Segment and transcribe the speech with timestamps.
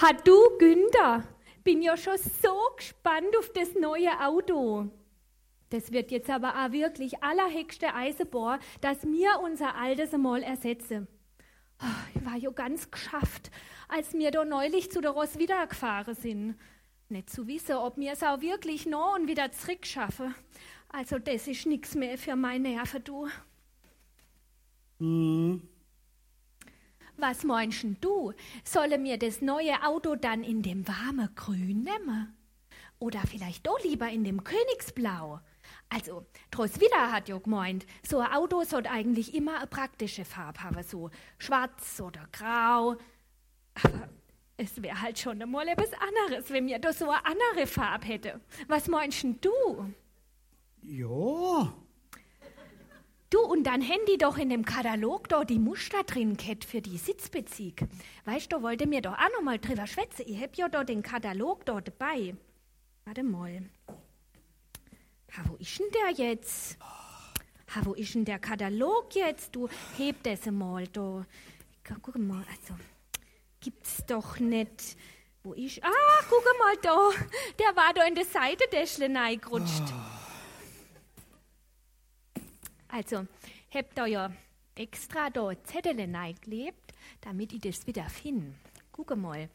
[0.00, 1.24] Ha du, Günther,
[1.64, 4.88] bin ja schon so gespannt auf das neue Auto.
[5.70, 11.08] Das wird jetzt aber auch wirklich allerhöchste Eisenbohr, dass wir unser altes einmal ersetzen.
[11.78, 13.50] Ah, ich war ja ganz geschafft,
[13.88, 16.54] als wir da neulich zu der Ross wieder gefahren sind.
[17.08, 20.32] Nicht zu wissen, ob wir es auch wirklich noch und wieder zurückschaffen.
[20.90, 23.28] Also das ist nichts mehr für meine Nerven, du.
[25.00, 25.68] Hm.
[27.18, 28.32] Was meinst du?
[28.62, 32.32] Sollen wir das neue Auto dann in dem warmen Grün nehmen?
[33.00, 35.40] Oder vielleicht doch lieber in dem Königsblau?
[35.88, 40.82] Also, Wieder hat ja gemeint, so ein Auto sollte eigentlich immer eine praktische Farbe haben,
[40.84, 42.96] so schwarz oder grau.
[43.74, 44.08] Aber
[44.56, 48.40] es wäre halt schon einmal etwas anderes, wenn wir da so eine andere Farbe hätten.
[48.68, 49.92] Was meinst du?
[50.82, 51.74] Ja.
[53.30, 56.96] Du, und dann Handy doch in dem Katalog da die Muster drin gehabt für die
[56.96, 57.74] Sitzbezug.
[58.24, 60.24] Weißt du, wollte mir doch auch noch mal drüber schwätzen.
[60.26, 62.34] Ich hab ja da den Katalog da dabei.
[63.04, 63.68] Warte mal.
[65.36, 66.78] Ha, wo ist denn der jetzt?
[66.80, 69.54] Ha, wo ist denn der Katalog jetzt?
[69.54, 71.26] Du, heb das mal da.
[72.00, 72.80] Guck mal, also,
[73.60, 74.96] gibt's doch nicht.
[75.42, 75.84] Wo ist.
[75.84, 77.10] Ah, guck mal da.
[77.58, 79.84] Der war da in der Seitendäschle reingerutscht.
[82.88, 83.26] Also,
[83.72, 84.32] hab da ja
[84.74, 88.54] extra da Zettel reingeklebt, damit ich das wieder finde.
[88.92, 89.48] Guck mal.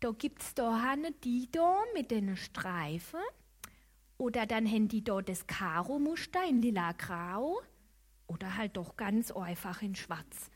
[0.00, 3.20] Da gibt's da Hanne die da mit den Streifen.
[4.18, 7.60] Oder dann haben die da das Karo-Muster in lila-grau.
[8.26, 10.50] Oder halt doch ganz einfach in schwarz.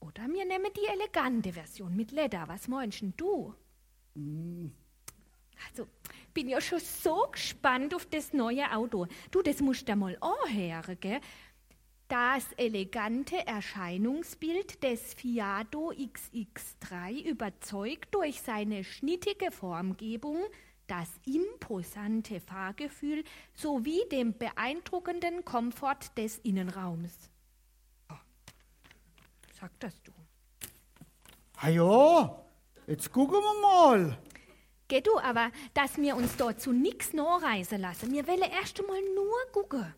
[0.00, 2.46] Oder wir nehmen die elegante Version mit Leder.
[2.46, 3.54] Was meinst du?
[4.14, 4.68] Mm.
[5.66, 5.86] Also,
[6.34, 9.06] bin ja schon so gespannt auf das neue Auto.
[9.30, 11.20] Du, das musst du mal anhören, gell?
[12.08, 20.38] Das elegante Erscheinungsbild des Fiato XX3 überzeugt durch seine schnittige Formgebung,
[20.86, 27.30] das imposante Fahrgefühl sowie dem beeindruckenden Komfort des Innenraums.
[28.10, 28.14] Oh,
[29.60, 30.12] sag das du.
[31.56, 32.42] Ah ja,
[32.86, 34.18] jetzt gucken wir mal.
[34.88, 39.00] Geh du, aber dass wir uns dort zu nix reisen lassen, wir wollen erst einmal
[39.14, 39.94] nur gucken.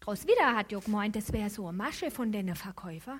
[0.00, 3.18] Draus wieder hat jo gemeint, das wäre so eine Masche von den Verkäufer.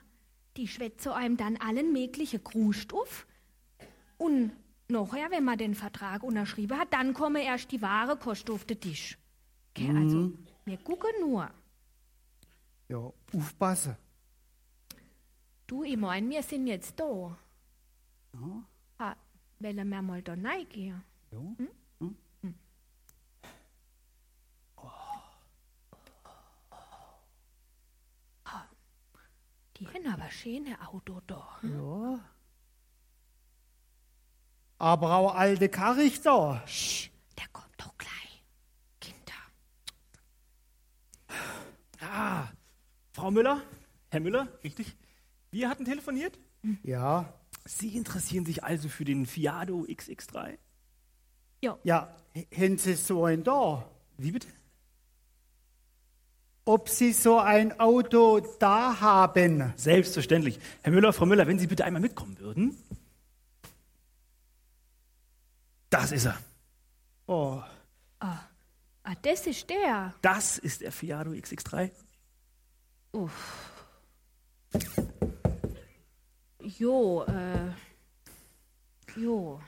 [0.56, 3.26] Die schwätzt einem dann allen möglichen Kruscht auf.
[4.16, 4.52] Und
[4.88, 8.80] nachher, wenn man den Vertrag unterschrieben hat, dann komme erst die wahre Kost auf den
[8.80, 9.18] Tisch.
[9.70, 9.96] Okay, Mhm.
[9.96, 10.32] also,
[10.64, 11.50] wir gucken nur.
[12.88, 13.96] Ja, aufpassen.
[15.66, 17.36] Du, ich mein, wir sind jetzt da.
[18.34, 18.64] Ja.
[19.60, 21.02] Ha, wollen wir mal da reingehen?
[21.30, 21.40] Ja.
[29.78, 31.58] Die haben aber schöne Auto da.
[31.62, 32.18] ja.
[34.78, 36.62] Aber auch alte Karich da.
[36.66, 38.44] Sch, der kommt doch gleich.
[39.00, 39.32] Kinder.
[42.00, 42.48] Ah,
[43.12, 43.62] Frau Müller,
[44.10, 44.94] Herr Müller, richtig?
[45.50, 46.38] Wir hatten telefoniert.
[46.82, 47.32] Ja,
[47.66, 50.58] Sie interessieren sich also für den Fiado XX3?
[51.60, 52.14] Ja, ja,
[52.56, 53.88] haben Sie so ein da?
[54.18, 54.48] Wie bitte?
[56.64, 59.72] Ob Sie so ein Auto da haben?
[59.76, 60.58] Selbstverständlich.
[60.82, 62.76] Herr Müller, Frau Müller, wenn Sie bitte einmal mitkommen würden.
[65.90, 66.38] Das ist er.
[67.26, 67.62] Oh,
[68.20, 68.40] ah,
[69.22, 70.14] das ist der.
[70.22, 71.90] Das ist der Fiado XX3.
[73.12, 73.72] Uff.
[76.66, 77.70] Jo, äh.
[79.20, 79.60] Jo.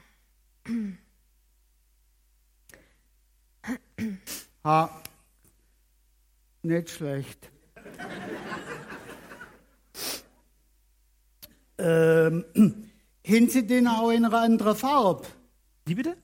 [4.65, 5.03] ha.
[6.63, 7.51] Nicht schlecht.
[11.79, 12.45] ähm,
[13.25, 15.25] haben Sie den auch in einer anderen Farbe?
[15.87, 16.17] Wie bitte?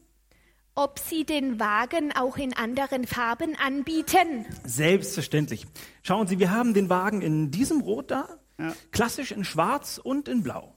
[0.74, 4.44] Ob Sie den Wagen auch in anderen Farben anbieten?
[4.64, 5.66] Selbstverständlich.
[6.02, 8.74] Schauen Sie, wir haben den Wagen in diesem Rot da, Ja.
[8.92, 10.74] klassisch in Schwarz und in Blau.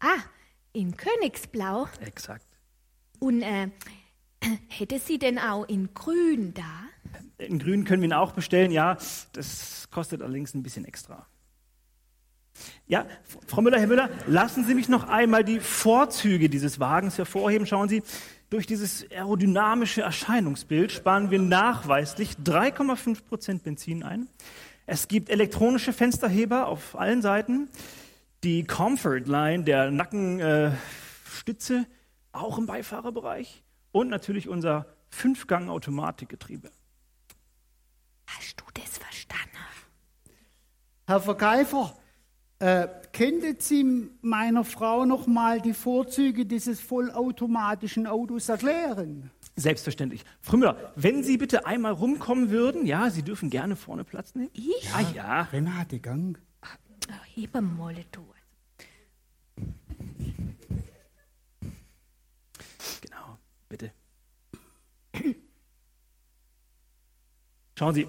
[0.00, 0.20] Ah,
[0.72, 1.86] in Königsblau.
[2.00, 2.46] Exakt.
[3.18, 3.68] Und äh,
[4.68, 6.62] hätte sie denn auch in Grün da?
[7.38, 8.96] In Grün können wir ihn auch bestellen, ja.
[9.32, 11.26] Das kostet allerdings ein bisschen extra.
[12.86, 13.06] Ja,
[13.46, 17.66] Frau Müller, Herr Müller, lassen Sie mich noch einmal die Vorzüge dieses Wagens hervorheben.
[17.66, 18.02] Schauen Sie,
[18.50, 24.28] durch dieses aerodynamische Erscheinungsbild sparen wir nachweislich 3,5 Prozent Benzin ein.
[24.92, 27.68] Es gibt elektronische Fensterheber auf allen Seiten.
[28.42, 31.84] Die Comfort Line der Nackenstütze äh,
[32.32, 33.62] auch im Beifahrerbereich.
[33.92, 36.72] Und natürlich unser Fünfgang-Automatikgetriebe.
[38.26, 39.58] Hast du das verstanden?
[41.06, 41.96] Herr Verkäufer,
[42.62, 49.30] Äh, könnten Sie meiner Frau noch mal die Vorzüge dieses vollautomatischen Autos erklären?
[49.60, 50.24] Selbstverständlich.
[50.40, 54.48] Frau Müller, wenn Sie bitte einmal rumkommen würden, ja, Sie dürfen gerne vorne Platz nehmen.
[54.54, 54.84] Ich?
[54.84, 55.42] Ja, ja.
[55.42, 56.38] Renate, Gang.
[56.62, 56.78] Ach,
[57.34, 58.26] Hebe mal, du.
[63.02, 63.92] Genau, bitte.
[67.78, 68.08] Schauen Sie,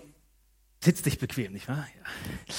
[0.81, 1.86] sitz dich bequem, nicht wahr?
[1.97, 2.54] Ja.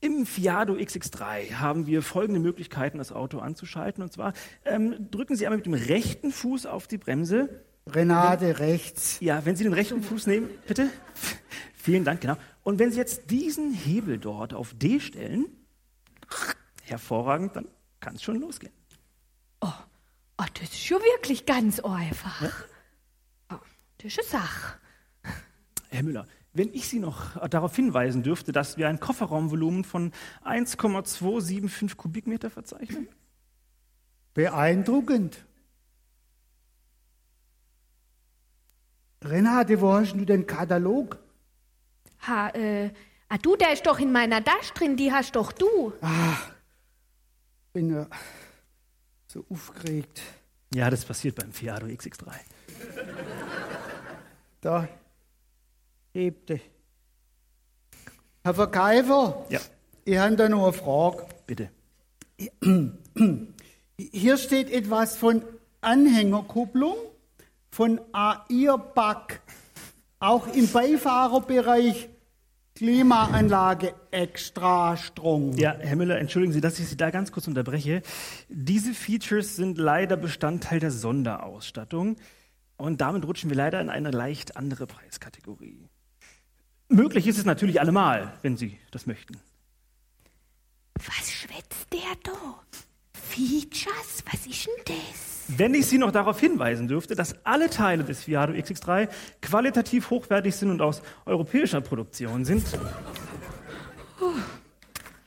[0.00, 4.02] Im Fiado XX3 haben wir folgende Möglichkeiten, das Auto anzuschalten.
[4.02, 4.32] Und zwar
[4.64, 7.66] ähm, drücken Sie einmal mit dem rechten Fuß auf die Bremse.
[7.94, 9.18] Renate, rechts.
[9.20, 10.90] Ja, wenn Sie den rechten Fuß nehmen, bitte.
[11.74, 12.36] Vielen Dank, genau.
[12.62, 15.46] Und wenn Sie jetzt diesen Hebel dort auf D stellen,
[16.82, 17.68] hervorragend, dann
[18.00, 18.72] kann es schon losgehen.
[19.60, 19.68] Oh,
[20.38, 22.64] oh, das ist schon wirklich ganz einfach.
[23.50, 23.56] Oh,
[23.98, 24.74] das ist eine Sache.
[25.88, 30.12] Herr Müller, wenn ich Sie noch darauf hinweisen dürfte, dass wir ein Kofferraumvolumen von
[30.42, 33.08] 1,275 Kubikmeter verzeichnen?
[34.34, 35.44] Beeindruckend.
[39.22, 41.18] Renate, wo hast du den Katalog?
[42.26, 42.90] Ha, äh,
[43.28, 45.92] ah, du, der ist doch in meiner Tasche drin, die hast doch du.
[47.72, 48.06] Bin ja
[49.26, 50.22] so aufgeregt.
[50.74, 52.32] Ja, das passiert beim Fiado XX3.
[54.62, 54.86] Da
[56.12, 56.60] hebte.
[58.44, 59.58] Herr Verkäufer, Ja,
[60.04, 61.26] ich habe da noch eine Frage.
[61.46, 61.70] bitte.
[63.96, 65.42] Hier steht etwas von
[65.80, 66.94] Anhängerkupplung,
[67.70, 69.40] von AIR-Back,
[70.18, 72.08] auch im Beifahrerbereich
[72.74, 75.52] Klimaanlage extra Strom.
[75.58, 78.02] Ja, Herr Müller, entschuldigen Sie, dass ich Sie da ganz kurz unterbreche.
[78.48, 82.16] Diese Features sind leider Bestandteil der Sonderausstattung
[82.78, 85.88] und damit rutschen wir leider in eine leicht andere Preiskategorie.
[86.88, 89.38] Möglich ist es natürlich allemal, wenn Sie das möchten.
[90.94, 92.60] Was schwätzt der da?
[93.12, 94.24] Features?
[94.30, 95.29] Was ist denn das?
[95.48, 99.08] Wenn ich Sie noch darauf hinweisen dürfte, dass alle Teile des Fiado XX3
[99.42, 102.64] qualitativ hochwertig sind und aus europäischer Produktion sind.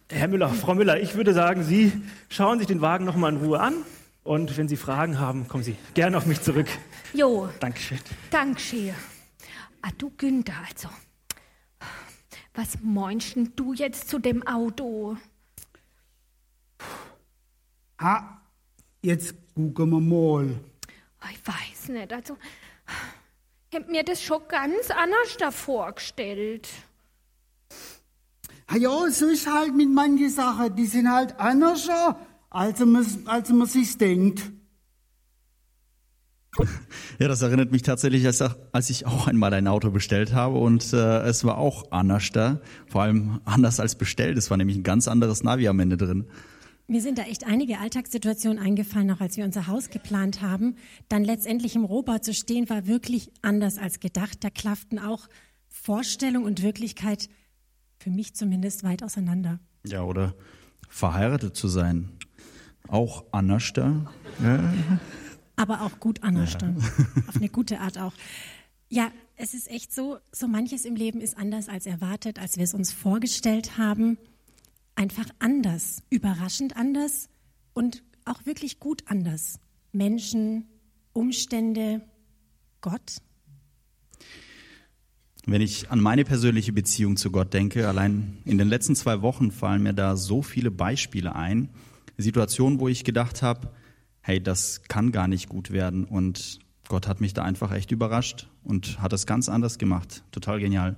[0.10, 1.92] Herr Müller, Frau Müller, ich würde sagen, Sie
[2.30, 3.74] schauen sich den Wagen noch mal in Ruhe an
[4.24, 6.68] und wenn Sie Fragen haben, kommen Sie gerne auf mich zurück.
[7.14, 8.00] Jo, Dankeschön.
[8.30, 8.94] Dankeschön.
[9.82, 10.90] Ah, du Günther, also.
[12.54, 15.18] Was meinst denn du jetzt zu dem Auto?
[17.98, 18.38] Ah,
[19.02, 20.60] jetzt gucken wir mal.
[21.32, 22.38] Ich weiß nicht, also.
[23.70, 26.70] Ich hab mir das schon ganz anders da vorgestellt.
[28.68, 31.90] Ah ja, so ist halt mit manchen Sachen, die sind halt anders,
[32.50, 34.42] als man, als man sich denkt.
[37.20, 40.92] Ja, das erinnert mich tatsächlich, als, als ich auch einmal ein Auto bestellt habe und
[40.92, 44.38] äh, es war auch anders da, vor allem anders als bestellt.
[44.38, 46.26] Es war nämlich ein ganz anderes Navi am Ende drin.
[46.88, 50.76] Mir sind da echt einige Alltagssituationen eingefallen, auch als wir unser Haus geplant haben.
[51.08, 54.44] Dann letztendlich im Rohbau zu stehen, war wirklich anders als gedacht.
[54.44, 55.30] Da klafften auch
[55.70, 57.30] Vorstellung und Wirklichkeit,
[58.00, 59.60] für mich zumindest, weit auseinander.
[59.86, 60.36] Ja, oder
[60.90, 62.10] verheiratet zu sein.
[62.90, 64.12] Auch anders da.
[65.56, 66.78] Aber auch gut anders dann.
[67.28, 68.14] Auf eine gute Art auch.
[68.90, 72.66] Ja, es ist echt so, so manches im Leben ist anders als erwartet, als wir
[72.66, 74.18] es uns vorgestellt haben.
[74.96, 77.30] Einfach anders, überraschend anders
[77.74, 79.60] und auch wirklich gut anders.
[79.92, 80.66] Menschen,
[81.14, 82.02] Umstände,
[82.82, 83.22] Gott.
[85.46, 89.52] Wenn ich an meine persönliche Beziehung zu Gott denke, allein in den letzten zwei Wochen
[89.52, 91.70] fallen mir da so viele Beispiele ein.
[92.18, 93.72] Situationen, wo ich gedacht habe,
[94.22, 96.06] hey, das kann gar nicht gut werden.
[96.06, 100.24] Und Gott hat mich da einfach echt überrascht und hat das ganz anders gemacht.
[100.32, 100.96] Total genial.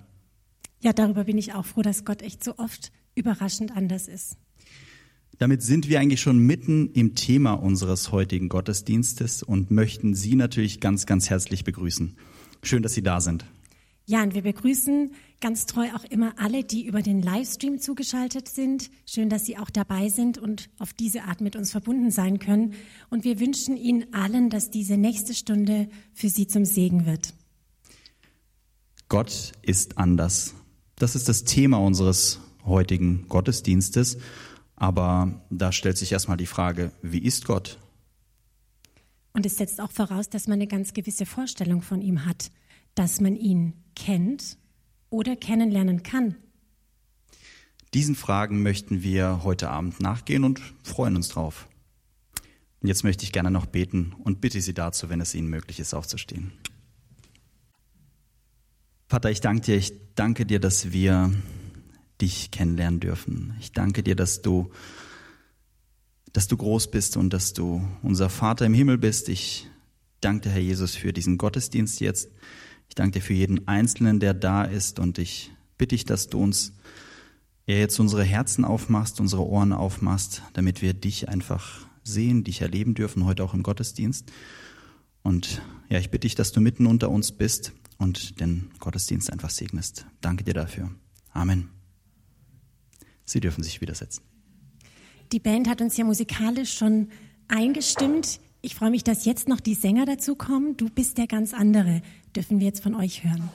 [0.82, 4.38] Ja, darüber bin ich auch froh, dass Gott echt so oft überraschend anders ist.
[5.38, 10.80] Damit sind wir eigentlich schon mitten im Thema unseres heutigen Gottesdienstes und möchten Sie natürlich
[10.80, 12.16] ganz, ganz herzlich begrüßen.
[12.64, 13.46] Schön, dass Sie da sind.
[14.08, 18.92] Ja, und wir begrüßen ganz treu auch immer alle, die über den Livestream zugeschaltet sind.
[19.08, 22.76] Schön, dass Sie auch dabei sind und auf diese Art mit uns verbunden sein können.
[23.10, 27.34] Und wir wünschen Ihnen allen, dass diese nächste Stunde für Sie zum Segen wird.
[29.10, 30.54] Gott ist anders.
[30.98, 34.18] Das ist das Thema unseres heutigen Gottesdienstes.
[34.76, 37.78] Aber da stellt sich erstmal die Frage, wie ist Gott?
[39.34, 42.52] Und es setzt auch voraus, dass man eine ganz gewisse Vorstellung von ihm hat,
[42.96, 44.58] dass man ihn kennt
[45.10, 46.36] oder kennenlernen kann.
[47.94, 51.68] Diesen Fragen möchten wir heute Abend nachgehen und freuen uns drauf.
[52.82, 55.80] Und jetzt möchte ich gerne noch beten und bitte Sie dazu, wenn es Ihnen möglich
[55.80, 56.52] ist, aufzustehen.
[59.08, 61.32] Vater, ich danke dir, ich danke dir, dass wir
[62.22, 63.56] dich kennenlernen dürfen.
[63.60, 64.72] Ich danke dir, dass du
[66.36, 69.30] dass du groß bist und dass du unser Vater im Himmel bist.
[69.30, 69.70] Ich
[70.20, 72.30] danke dir, Herr Jesus, für diesen Gottesdienst jetzt.
[72.90, 76.42] Ich danke dir für jeden Einzelnen, der da ist und ich bitte dich, dass du
[76.42, 76.74] uns
[77.68, 83.26] jetzt unsere Herzen aufmachst, unsere Ohren aufmachst, damit wir dich einfach sehen, dich erleben dürfen,
[83.26, 84.30] heute auch im Gottesdienst.
[85.24, 89.50] Und ja, ich bitte dich, dass du mitten unter uns bist und den Gottesdienst einfach
[89.50, 90.06] segnest.
[90.20, 90.92] Danke dir dafür.
[91.32, 91.75] Amen.
[93.26, 94.24] Sie dürfen sich widersetzen.
[95.32, 97.10] Die Band hat uns ja musikalisch schon
[97.48, 98.40] eingestimmt.
[98.62, 100.78] Ich freue mich, dass jetzt noch die Sänger dazukommen.
[100.78, 102.02] Du bist der ganz andere.
[102.36, 103.50] Dürfen wir jetzt von euch hören.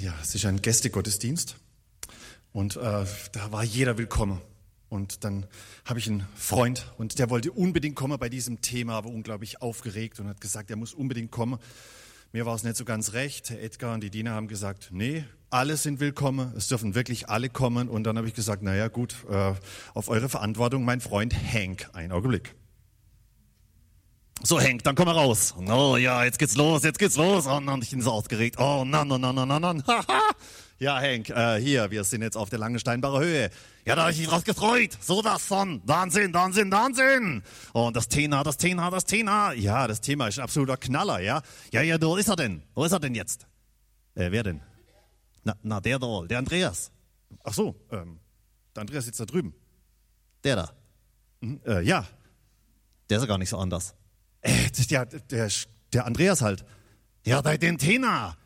[0.00, 1.56] Ja, es ist ein Gästegottesdienst
[2.52, 4.40] und äh, da war jeder willkommen.
[4.88, 5.46] Und dann
[5.84, 10.20] habe ich einen Freund und der wollte unbedingt kommen bei diesem Thema, war unglaublich aufgeregt
[10.20, 11.58] und hat gesagt, er muss unbedingt kommen.
[12.34, 13.52] Mir war es nicht so ganz recht.
[13.52, 17.88] Edgar und die Diener haben gesagt, nee, alle sind willkommen, es dürfen wirklich alle kommen.
[17.88, 19.52] Und dann habe ich gesagt, naja gut, äh,
[19.94, 21.88] auf eure Verantwortung, mein Freund Hank.
[21.92, 22.56] Ein Augenblick.
[24.42, 25.54] So, Hank, dann komm mal raus.
[25.56, 27.46] Oh ja, jetzt geht's los, jetzt geht's los.
[27.46, 28.58] Oh nein, ich bin so aufgeregt.
[28.58, 29.84] Oh nein, nein, nein, nein, nein.
[30.84, 33.50] Ja, Hank, äh, hier, wir sind jetzt auf der Langensteinbacher Höhe.
[33.86, 34.90] Ja, da habe ich mich drauf gefreut.
[35.00, 35.80] So das von.
[35.86, 37.42] Wahnsinn, Wahnsinn, Wahnsinn.
[37.72, 39.52] Und das Thema, das Thema, das Thema.
[39.54, 41.40] Ja, das Thema ist ein absoluter Knaller, ja.
[41.72, 42.62] Ja, ja, wo ist er denn?
[42.74, 43.46] Wo ist er denn jetzt?
[44.14, 44.60] Äh, wer denn?
[45.42, 46.92] Na, na der da, der Andreas.
[47.42, 48.20] Ach so, ähm,
[48.76, 49.54] der Andreas sitzt da drüben.
[50.44, 50.70] Der da.
[51.40, 52.06] Mhm, äh, ja,
[53.08, 53.94] der ist ja gar nicht so anders.
[54.42, 55.48] Äh, der, der,
[55.94, 56.66] der Andreas halt.
[57.24, 58.36] Ja, bei den Thema.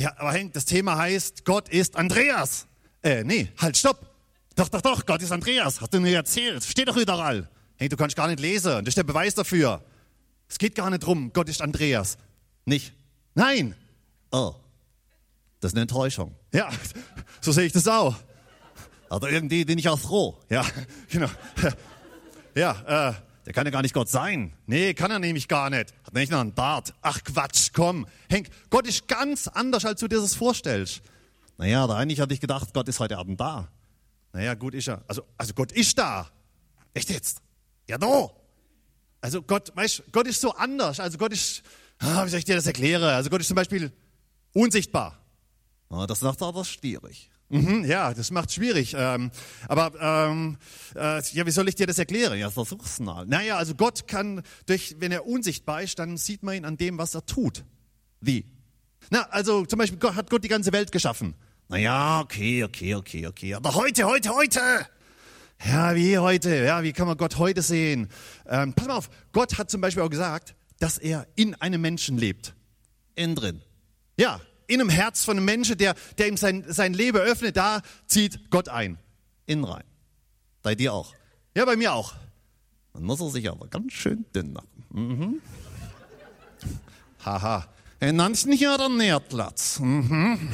[0.00, 2.66] Ja, aber Henk, das Thema heißt, Gott ist Andreas.
[3.02, 4.00] Äh, nee, halt, stopp.
[4.56, 5.82] Doch, doch, doch, Gott ist Andreas.
[5.82, 6.64] Hast du mir erzählt.
[6.64, 7.50] Steht doch überall.
[7.76, 8.82] Henk, du kannst gar nicht lesen.
[8.82, 9.84] Das ist der Beweis dafür.
[10.48, 12.16] Es geht gar nicht drum, Gott ist Andreas.
[12.64, 12.94] Nicht?
[13.34, 13.74] Nein.
[14.32, 14.54] Oh.
[15.60, 16.34] Das ist eine Enttäuschung.
[16.50, 16.70] Ja,
[17.42, 18.16] so sehe ich das auch.
[19.10, 20.40] Aber irgendwie bin ich auch froh.
[20.48, 20.64] Ja,
[21.10, 21.28] genau.
[22.54, 23.12] Ja, äh,
[23.50, 24.52] der kann ja gar nicht Gott sein.
[24.66, 25.92] Nee, kann er nämlich gar nicht.
[26.04, 26.94] Hat nicht noch einen Bart.
[27.02, 28.06] Ach Quatsch, komm.
[28.28, 31.02] Henk, Gott ist ganz anders, als du dir das vorstellst.
[31.58, 33.68] Naja, da eigentlich hatte ich gedacht, Gott ist heute Abend da.
[34.32, 35.02] Naja, gut ist er.
[35.08, 36.30] Also, also Gott ist da.
[36.94, 37.42] Echt jetzt?
[37.88, 38.30] Ja, da.
[39.20, 41.00] Also Gott, weißt Gott ist so anders.
[41.00, 41.64] Also Gott ist,
[41.98, 43.02] ah, wie soll ich dir das erklären?
[43.02, 43.90] Also Gott ist zum Beispiel
[44.52, 45.18] unsichtbar.
[45.88, 47.32] Oh, das macht aber schwierig.
[47.50, 48.94] Mhm, ja, das macht schwierig.
[48.96, 49.32] Ähm,
[49.66, 50.56] aber ähm,
[50.94, 52.38] äh, ja, wie soll ich dir das erklären?
[52.38, 53.26] Ja, versuch's mal.
[53.26, 56.96] Naja, also Gott kann durch, wenn er unsichtbar ist, dann sieht man ihn an dem,
[56.96, 57.64] was er tut.
[58.20, 58.46] Wie?
[59.10, 61.34] Na, also zum Beispiel Gott, hat Gott die ganze Welt geschaffen.
[61.68, 63.54] Naja, okay, okay, okay, okay.
[63.54, 64.60] Aber heute, heute, heute.
[65.64, 66.54] Ja, wie heute?
[66.64, 68.08] Ja, wie kann man Gott heute sehen?
[68.46, 72.16] Ähm, pass mal auf, Gott hat zum Beispiel auch gesagt, dass er in einem Menschen
[72.16, 72.54] lebt.
[73.16, 73.62] Innen drin.
[74.16, 74.40] Ja,
[74.70, 78.50] in einem Herz von einem Menschen, der, der ihm sein, sein Leben öffnet, da zieht
[78.50, 78.98] Gott ein.
[79.46, 79.82] Innen rein.
[80.62, 81.12] Bei dir auch.
[81.56, 82.14] Ja, bei mir auch.
[82.92, 84.84] Dann muss er sich aber ganz schön dünn machen.
[84.90, 85.40] Mhm.
[87.24, 87.66] Haha.
[87.98, 89.80] In manchen hier hat er Nährplatz.
[89.80, 90.48] Mhm.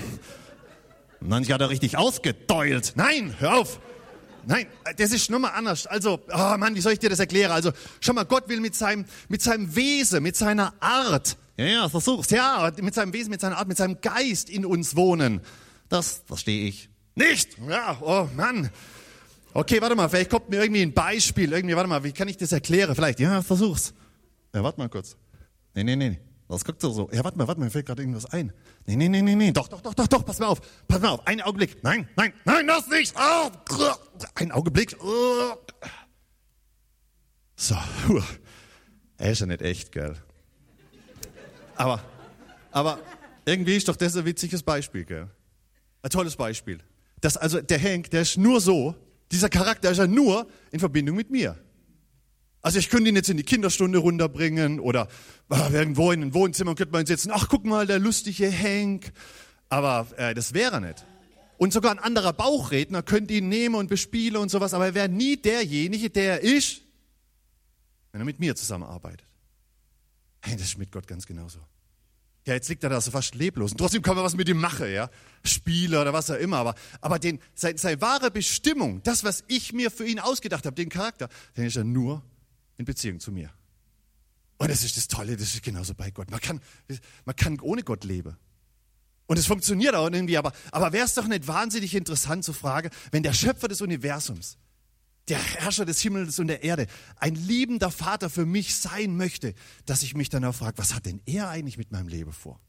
[1.21, 2.95] In manchen hat er richtig ausgedeult.
[2.97, 3.81] Nein, hör auf.
[4.47, 5.87] Nein, das ist nochmal anders.
[5.87, 7.53] Also, oh Mann, wie soll ich dir das erklären?
[7.53, 11.89] Also, schau mal, Gott will mit seinem, mit seinem Wesen, mit seiner Art, ja, ja,
[11.89, 15.41] versuch's, ja, mit seinem Wesen, mit seiner Art, mit seinem Geist in uns wohnen.
[15.89, 17.57] Das verstehe ich nicht.
[17.69, 18.71] Ja, oh Mann.
[19.55, 21.53] Okay, warte mal, vielleicht kommt mir irgendwie ein Beispiel.
[21.53, 22.95] Irgendwie, warte mal, wie kann ich das erklären?
[22.95, 23.95] Vielleicht, ja, versuch's.
[24.55, 25.17] Ja, warte mal kurz.
[25.75, 26.21] Nee, nee, nee.
[26.49, 27.09] Was guckt so so?
[27.11, 28.53] Ja, warte mal, warte mal, mir fällt gerade irgendwas ein.
[28.85, 29.53] Nee, nee, nee, nee, nee.
[29.53, 30.61] Doch, doch, doch, doch, doch, pass mal auf.
[30.87, 31.27] Pass mal auf.
[31.27, 31.83] Einen Augenblick.
[31.83, 33.15] Nein, nein, nein, das nicht.
[33.19, 33.51] Oh,
[34.35, 34.97] ein Augenblick.
[35.03, 35.55] Oh.
[37.57, 37.75] So,
[39.17, 40.17] er ist ja nicht echt, gell?
[41.77, 42.03] Aber,
[42.71, 42.99] aber
[43.45, 45.29] irgendwie ist doch das ein witziges Beispiel, gell?
[46.03, 46.81] Ein tolles Beispiel.
[47.21, 48.95] Das also, der Henk, der ist nur so,
[49.33, 51.59] dieser Charakter ist ja nur in Verbindung mit mir.
[52.63, 55.09] Also ich könnte ihn jetzt in die Kinderstunde runterbringen oder
[55.51, 57.31] äh, irgendwo in ein Wohnzimmer könnte man setzen.
[57.33, 59.13] Ach, guck mal, der lustige Henk.
[59.69, 61.05] Aber äh, das wäre nicht.
[61.59, 65.09] Und sogar ein anderer Bauchredner könnte ihn nehmen und bespielen und sowas, aber er wäre
[65.09, 66.83] nie derjenige, der er ist,
[68.13, 69.26] wenn er mit mir zusammenarbeitet.
[70.47, 71.59] Hey, das ist mit Gott ganz genauso.
[72.47, 73.73] Ja, jetzt liegt er da so fast leblos.
[73.73, 75.11] Und trotzdem kann man was mit ihm machen, ja.
[75.43, 76.59] Spiele oder was auch immer.
[76.59, 80.77] Aber, aber den, seine, seine wahre Bestimmung, das, was ich mir für ihn ausgedacht habe,
[80.77, 82.23] den Charakter, den ist er nur
[82.77, 83.51] in Beziehung zu mir.
[84.59, 86.31] Und das ist das Tolle, das ist genauso bei Gott.
[86.31, 86.61] Man kann,
[87.25, 88.37] man kann ohne Gott leben.
[89.27, 92.91] Und es funktioniert auch irgendwie, aber, aber wäre es doch nicht wahnsinnig interessant zu fragen,
[93.11, 94.59] wenn der Schöpfer des Universums,
[95.29, 99.55] der Herrscher des Himmels und der Erde, ein liebender Vater für mich sein möchte,
[99.85, 102.61] dass ich mich dann auch frage, was hat denn er eigentlich mit meinem Leben vor?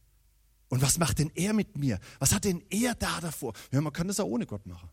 [0.69, 1.99] Und was macht denn er mit mir?
[2.19, 3.53] Was hat denn er da davor?
[3.71, 4.89] Ja, man kann das auch ohne Gott machen.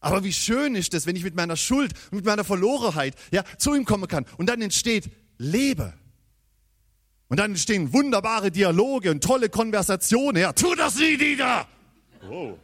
[0.00, 3.44] Aber wie schön ist es, wenn ich mit meiner Schuld und mit meiner Verlorenheit ja,
[3.58, 4.26] zu ihm kommen kann.
[4.36, 5.94] Und dann entsteht Lebe.
[7.28, 10.42] Und dann entstehen wunderbare Dialoge und tolle Konversationen.
[10.42, 11.66] Ja, tu das nie wieder!
[12.30, 12.56] Oh.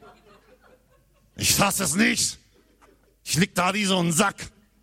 [1.36, 2.38] Ich fasse es nicht.
[3.24, 4.36] Ich lieg da wie so ein Sack.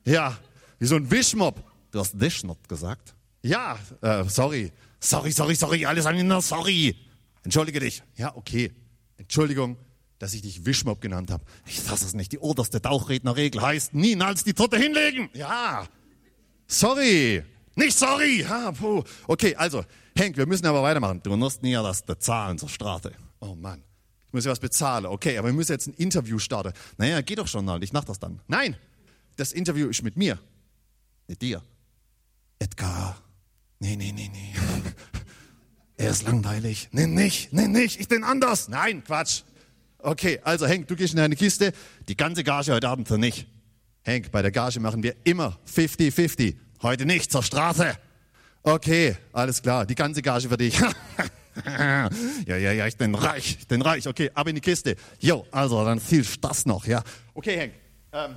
[0.05, 0.38] Ja,
[0.79, 1.63] wie so ein Wischmob.
[1.91, 3.15] Du hast Wischmob gesagt?
[3.41, 4.72] Ja, äh, sorry.
[5.00, 6.96] Sorry, sorry, sorry, alles aneinander, sorry.
[7.43, 8.03] Entschuldige dich.
[8.15, 8.72] Ja, okay.
[9.17, 9.77] Entschuldigung,
[10.19, 11.43] dass ich dich Wischmob genannt habe.
[11.65, 12.31] Ich fasse es nicht.
[12.31, 15.29] Die oberste Tauchrednerregel heißt, niemals die Torte hinlegen.
[15.34, 15.88] Ja.
[16.67, 17.43] Sorry.
[17.75, 18.41] Nicht sorry.
[18.41, 19.03] Ja, puh.
[19.27, 19.84] Okay, also,
[20.15, 21.22] Henk, wir müssen aber weitermachen.
[21.24, 23.13] Du musst nie das bezahlen zur Strafe.
[23.39, 23.84] Oh Mann.
[24.29, 25.07] Ich muss ja was bezahlen.
[25.07, 26.71] Okay, aber wir müssen jetzt ein Interview starten.
[26.98, 27.83] Naja, geh doch schon mal.
[27.83, 28.39] Ich mach das dann.
[28.48, 28.77] Nein.
[29.38, 30.38] Das Interview ist mit mir.
[31.27, 31.63] Mit dir.
[32.59, 33.19] Edgar.
[33.79, 34.53] Nee, nee, nee, nee.
[35.98, 36.89] Er ist langweilig.
[36.91, 38.00] Nee, nicht, nee, nicht.
[38.00, 38.69] Ich bin anders.
[38.69, 39.41] Nein, Quatsch.
[39.98, 41.74] Okay, also Henk, du gehst in deine Kiste.
[42.07, 43.48] Die ganze Gage heute Abend für mich.
[44.03, 46.55] Henk, bei der Gage machen wir immer 50-50.
[46.83, 47.98] Heute nicht, zur Straße.
[48.62, 49.86] Okay, alles klar.
[49.86, 50.79] Die ganze Gage für dich.
[52.45, 53.57] ja, ja, ja, ich bin reich.
[53.59, 54.07] Ich bin reich.
[54.07, 54.95] Okay, ab in die Kiste.
[55.19, 57.03] Jo, also dann viel Spaß noch, ja.
[57.33, 57.73] Okay, Henk.
[58.11, 58.35] Ähm,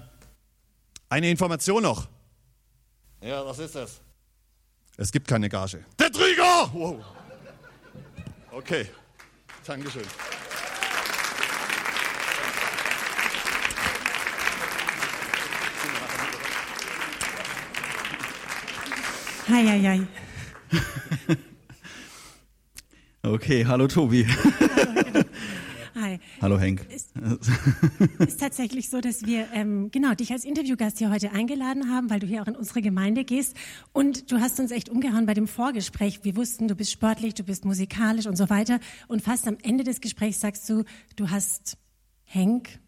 [1.09, 2.09] eine Information noch.
[3.21, 4.01] Ja, was ist das?
[4.97, 5.85] Es gibt keine Gage.
[5.99, 6.71] Der Trigger!
[6.73, 7.05] Wow.
[8.51, 8.87] Okay,
[9.65, 10.03] Dankeschön.
[19.49, 21.39] Hei, hei, hei.
[23.25, 24.27] Okay, hallo Tobi.
[25.95, 26.19] Hi.
[26.41, 26.85] Hallo Henk.
[26.91, 27.13] Ist,
[28.19, 32.19] ist tatsächlich so, dass wir ähm, genau dich als Interviewgast hier heute eingeladen haben, weil
[32.19, 33.57] du hier auch in unsere Gemeinde gehst.
[33.93, 36.25] Und du hast uns echt umgehauen bei dem Vorgespräch.
[36.25, 38.81] Wir wussten, du bist sportlich, du bist musikalisch und so weiter.
[39.07, 40.83] Und fast am Ende des Gesprächs sagst du,
[41.15, 41.79] du hast
[42.25, 42.81] Henk,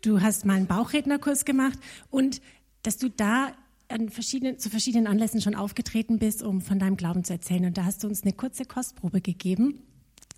[0.00, 2.40] du hast mal einen Bauchrednerkurs gemacht und
[2.82, 3.52] dass du da
[3.88, 7.64] an verschiedenen, zu verschiedenen Anlässen schon aufgetreten bist, um von deinem Glauben zu erzählen.
[7.66, 9.80] Und da hast du uns eine kurze Kostprobe gegeben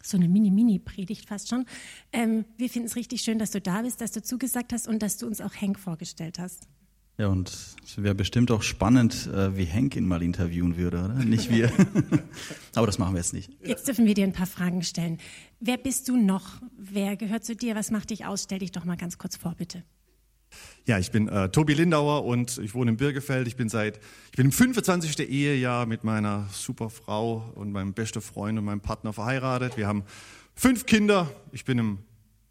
[0.06, 1.66] so eine Mini-Mini-Predigt fast schon.
[2.12, 5.02] Ähm, wir finden es richtig schön, dass du da bist, dass du zugesagt hast und
[5.02, 6.68] dass du uns auch Henk vorgestellt hast.
[7.18, 7.49] Ja, und
[7.82, 11.25] es wäre bestimmt auch spannend, äh, wie Henk ihn mal interviewen würde, oder?
[11.25, 11.73] Nicht wir.
[12.75, 13.50] Aber das machen wir jetzt nicht.
[13.64, 15.18] Jetzt dürfen wir dir ein paar Fragen stellen.
[15.58, 16.60] Wer bist du noch?
[16.76, 17.75] Wer gehört zu dir?
[17.75, 18.42] Was macht dich aus?
[18.42, 19.82] Stell dich doch mal ganz kurz vor, bitte.
[20.86, 23.49] Ja, ich bin äh, Tobi Lindauer und ich wohne in Birgefeld.
[23.49, 23.99] Ich bin seit,
[24.30, 25.18] ich bin im 25.
[25.18, 29.76] Ehejahr mit meiner super Frau und meinem besten Freund und meinem Partner verheiratet.
[29.76, 30.04] Wir haben
[30.54, 31.28] fünf Kinder.
[31.50, 31.99] Ich bin im,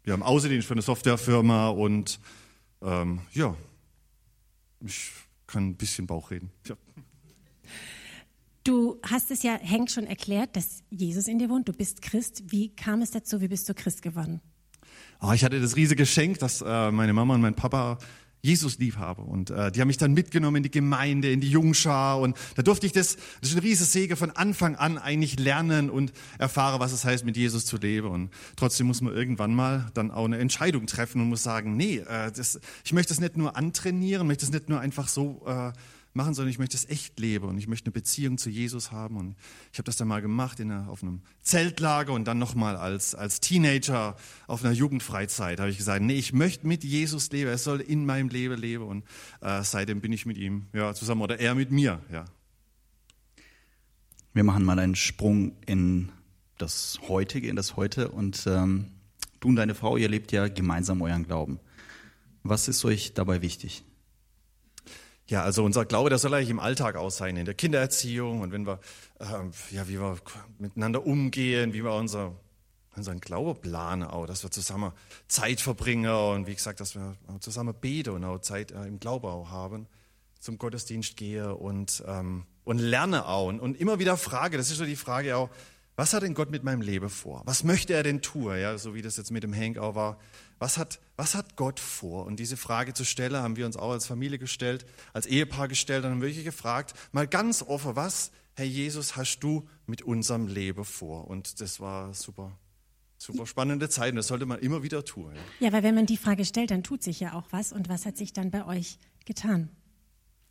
[0.04, 2.20] wir haben Außendienst für eine Softwarefirma und
[2.82, 3.56] ähm, ja,
[4.84, 5.12] ich
[5.46, 6.50] kann ein bisschen Bauch reden.
[6.66, 6.76] Ja.
[8.64, 11.68] Du hast es ja Henk schon erklärt, dass Jesus in dir wohnt.
[11.68, 12.42] Du bist Christ.
[12.48, 13.40] Wie kam es dazu?
[13.40, 14.42] Wie bist du Christ geworden?
[15.22, 17.98] Oh, ich hatte das riesige Geschenk, dass äh, meine Mama und mein Papa
[18.46, 19.22] Jesus lieb habe.
[19.22, 22.20] Und äh, die haben mich dann mitgenommen in die Gemeinde, in die Jungschar.
[22.20, 25.90] Und da durfte ich das, das ist ein riesiges Segen, von Anfang an eigentlich lernen
[25.90, 28.08] und erfahre, was es heißt, mit Jesus zu leben.
[28.08, 31.98] Und trotzdem muss man irgendwann mal dann auch eine Entscheidung treffen und muss sagen, nee,
[31.98, 35.72] äh, das, ich möchte es nicht nur antrainieren, möchte es nicht nur einfach so äh,
[36.16, 39.16] machen, sondern ich möchte es echt leben und ich möchte eine Beziehung zu Jesus haben.
[39.16, 39.36] Und
[39.72, 43.14] ich habe das dann mal gemacht in einer, auf einem Zeltlager und dann nochmal als,
[43.14, 45.60] als Teenager auf einer Jugendfreizeit.
[45.60, 48.84] habe ich gesagt, nee, ich möchte mit Jesus leben, er soll in meinem Leben leben
[48.84, 49.04] und
[49.40, 52.00] äh, seitdem bin ich mit ihm ja, zusammen oder er mit mir.
[52.10, 52.24] Ja.
[54.32, 56.10] Wir machen mal einen Sprung in
[56.58, 58.92] das Heutige, in das Heute und ähm,
[59.40, 61.60] du und deine Frau, ihr lebt ja gemeinsam euren Glauben.
[62.42, 63.84] Was ist euch dabei wichtig?
[65.28, 68.52] Ja, also unser Glaube, der soll eigentlich im Alltag aus sein, in der Kindererziehung und
[68.52, 68.78] wenn wir,
[69.18, 70.16] äh, ja, wie wir
[70.58, 72.32] miteinander umgehen, wie wir unser,
[72.94, 74.92] unseren Glaube planen auch, dass wir zusammen
[75.26, 79.28] Zeit verbringen und wie gesagt, dass wir zusammen beten und auch Zeit äh, im Glaube
[79.28, 79.88] auch haben,
[80.38, 84.76] zum Gottesdienst gehe und, ähm, und lerne auch und, und immer wieder frage, das ist
[84.76, 85.50] so die Frage auch,
[85.96, 87.42] was hat denn Gott mit meinem Leben vor?
[87.46, 88.56] Was möchte er denn tun?
[88.58, 90.18] Ja, so wie das jetzt mit dem Hank auch war.
[90.58, 92.24] Was hat, was hat Gott vor?
[92.24, 96.04] Und diese Frage zu stellen, haben wir uns auch als Familie gestellt, als Ehepaar gestellt
[96.04, 100.84] und haben wirklich gefragt, mal ganz offen, was, Herr Jesus, hast du mit unserem Leben
[100.84, 101.28] vor?
[101.28, 102.58] Und das war super,
[103.18, 105.34] super spannende Zeit und das sollte man immer wieder tun.
[105.34, 105.66] Ja.
[105.66, 107.72] ja, weil wenn man die Frage stellt, dann tut sich ja auch was.
[107.72, 109.68] Und was hat sich dann bei euch getan?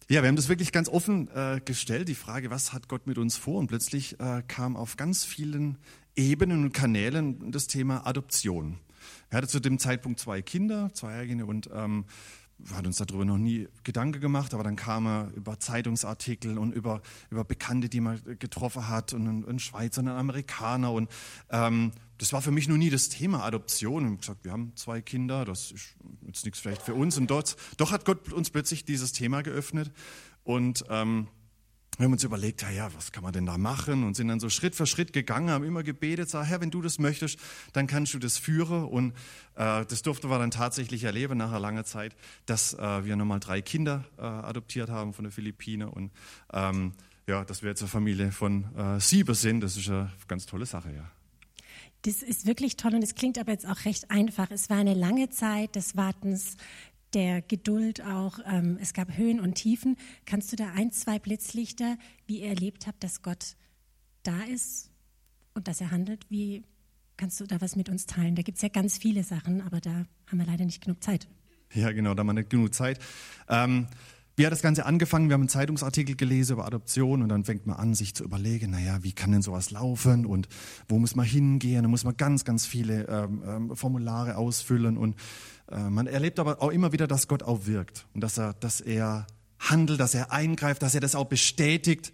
[0.08, 3.18] Ja, wir haben das wirklich ganz offen äh, gestellt, die Frage, was hat Gott mit
[3.18, 3.58] uns vor?
[3.58, 5.80] Und plötzlich äh, kam auf ganz vielen
[6.16, 8.78] Ebenen und Kanälen das Thema Adoption.
[9.30, 12.06] Er hatte zu dem Zeitpunkt zwei Kinder, zwei eigene und ähm,
[12.74, 17.02] hat uns darüber noch nie Gedanken gemacht, aber dann kam er über Zeitungsartikel und über,
[17.30, 21.10] über Bekannte, die man getroffen hat und ein, ein Schweizer und ein Amerikaner und
[21.50, 24.04] ähm, das war für mich noch nie das Thema Adoption.
[24.04, 27.18] Ich habe gesagt, wir haben zwei Kinder, das ist jetzt nichts vielleicht für uns.
[27.18, 29.92] Und dort, doch hat Gott uns plötzlich dieses Thema geöffnet.
[30.46, 31.28] Und ähm,
[31.98, 34.04] wir haben uns überlegt, ja, was kann man denn da machen?
[34.04, 36.82] Und sind dann so Schritt für Schritt gegangen, haben immer gebetet, sagen, Herr, wenn du
[36.82, 37.40] das möchtest,
[37.74, 38.86] dann kannst du das führen.
[38.86, 39.12] Und
[39.56, 43.40] äh, das durften wir dann tatsächlich erleben nach einer langen Zeit, dass äh, wir nochmal
[43.40, 46.12] drei Kinder äh, adoptiert haben von den Philippinen und
[46.54, 46.94] ähm,
[47.28, 49.62] ja, dass wir jetzt eine Familie von äh, sieben sind.
[49.62, 51.10] Das ist eine ganz tolle Sache, ja.
[52.04, 54.52] Das ist wirklich toll und es klingt aber jetzt auch recht einfach.
[54.52, 56.56] Es war eine lange Zeit des Wartens,
[57.16, 58.40] der Geduld auch.
[58.46, 59.98] Ähm, es gab Höhen und Tiefen.
[60.26, 61.98] Kannst du da ein, zwei Blitzlichter,
[62.28, 63.56] wie ihr erlebt habt, dass Gott
[64.24, 64.92] da ist
[65.54, 66.30] und dass er handelt?
[66.30, 66.64] Wie
[67.18, 68.36] kannst du da was mit uns teilen?
[68.36, 71.28] Da gibt es ja ganz viele Sachen, aber da haben wir leider nicht genug Zeit.
[71.74, 73.00] Ja, genau, da haben wir nicht genug Zeit.
[73.50, 73.88] Ähm,
[74.38, 75.30] wie hat das Ganze angefangen?
[75.30, 78.72] Wir haben einen Zeitungsartikel gelesen über Adoption und dann fängt man an, sich zu überlegen,
[78.72, 80.50] naja, wie kann denn sowas laufen und
[80.90, 81.84] wo muss man hingehen?
[81.84, 85.16] Da muss man ganz, ganz viele ähm, ähm, Formulare ausfüllen und
[85.72, 89.26] man erlebt aber auch immer wieder, dass Gott auch wirkt und dass er, dass er
[89.60, 92.14] handelt, dass er eingreift, dass er das auch bestätigt.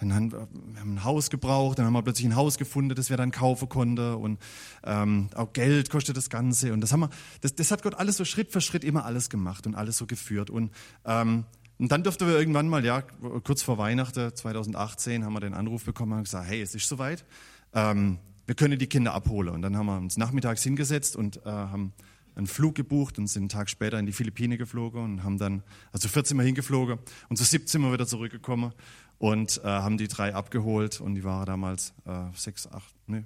[0.00, 0.48] Dann haben wir
[0.82, 4.14] ein Haus gebraucht, dann haben wir plötzlich ein Haus gefunden, das wir dann kaufen konnten
[4.14, 4.38] und
[4.82, 7.10] ähm, auch Geld kostet das Ganze und das haben wir,
[7.42, 10.06] das, das hat Gott alles so Schritt für Schritt immer alles gemacht und alles so
[10.06, 10.70] geführt und
[11.04, 11.44] ähm,
[11.78, 13.00] und dann durften wir irgendwann mal, ja,
[13.42, 17.24] kurz vor Weihnachten 2018, haben wir den Anruf bekommen und gesagt, hey, es ist soweit,
[17.72, 19.54] ähm, wir können die Kinder abholen.
[19.54, 21.94] Und dann haben wir uns nachmittags hingesetzt und äh, haben
[22.34, 25.62] einen Flug gebucht und sind einen Tag später in die Philippinen geflogen und haben dann,
[25.92, 28.72] also 14 Mal hingeflogen und zu 17 Mal wieder zurückgekommen
[29.18, 33.24] und äh, haben die drei abgeholt und die waren damals äh, sechs, acht, nee,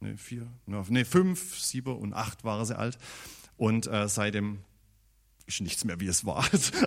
[0.00, 2.98] nee, vier, nee, fünf, sieben und acht waren sie alt.
[3.56, 4.58] Und äh, seitdem
[5.46, 6.44] ist nichts mehr, wie es war.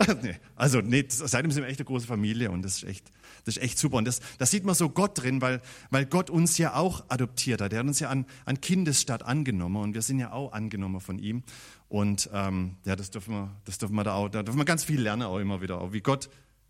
[0.55, 3.11] also nee, seitdem sind wir echt eine große Familie und das ist echt,
[3.43, 3.97] das ist echt super.
[3.97, 7.61] Und das, das sieht man so Gott drin, weil, weil Gott uns ja auch adoptiert
[7.61, 7.73] hat.
[7.73, 11.19] Er hat uns ja an, an Kindesstadt angenommen und wir sind ja auch angenommen von
[11.19, 11.43] ihm.
[11.89, 14.83] Und ähm, ja, das dürfen wir, das dürfen wir da auch, da dürfen wir ganz
[14.83, 16.29] viel lernen auch immer wieder, auch wie Gott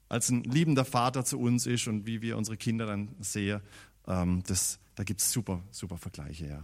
[0.10, 3.62] als ein liebender Vater zu uns ist und wie wir unsere Kinder dann sehen.
[4.08, 6.64] Ähm, das, da gibt es super, super Vergleiche, ja.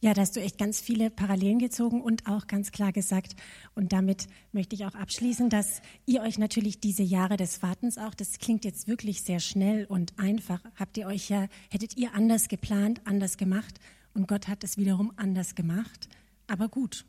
[0.00, 3.34] Ja, da hast du echt ganz viele Parallelen gezogen und auch ganz klar gesagt.
[3.74, 8.14] Und damit möchte ich auch abschließen, dass ihr euch natürlich diese Jahre des Wartens auch,
[8.14, 12.46] das klingt jetzt wirklich sehr schnell und einfach, habt ihr euch ja, hättet ihr anders
[12.46, 13.80] geplant, anders gemacht
[14.14, 16.08] und Gott hat es wiederum anders gemacht.
[16.46, 17.04] Aber gut.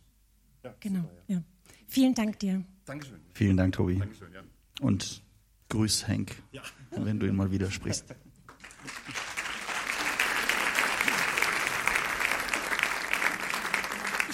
[0.64, 1.02] Ja, genau.
[1.02, 1.36] Super, ja.
[1.36, 1.44] Ja.
[1.88, 2.64] Vielen Dank dir.
[2.86, 3.20] Dankeschön.
[3.34, 3.98] Vielen Dank, Tobi.
[3.98, 4.42] Dankeschön, ja.
[4.82, 5.24] Und
[5.70, 6.42] grüß Henk,
[6.92, 8.06] wenn du ihn mal wieder sprichst.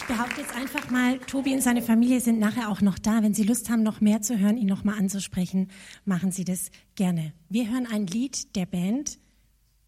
[0.07, 3.23] behaupte jetzt einfach mal, Tobi und seine Familie sind nachher auch noch da.
[3.23, 5.69] Wenn Sie Lust haben, noch mehr zu hören, ihn noch mal anzusprechen,
[6.05, 7.33] machen Sie das gerne.
[7.49, 9.19] Wir hören ein Lied der Band,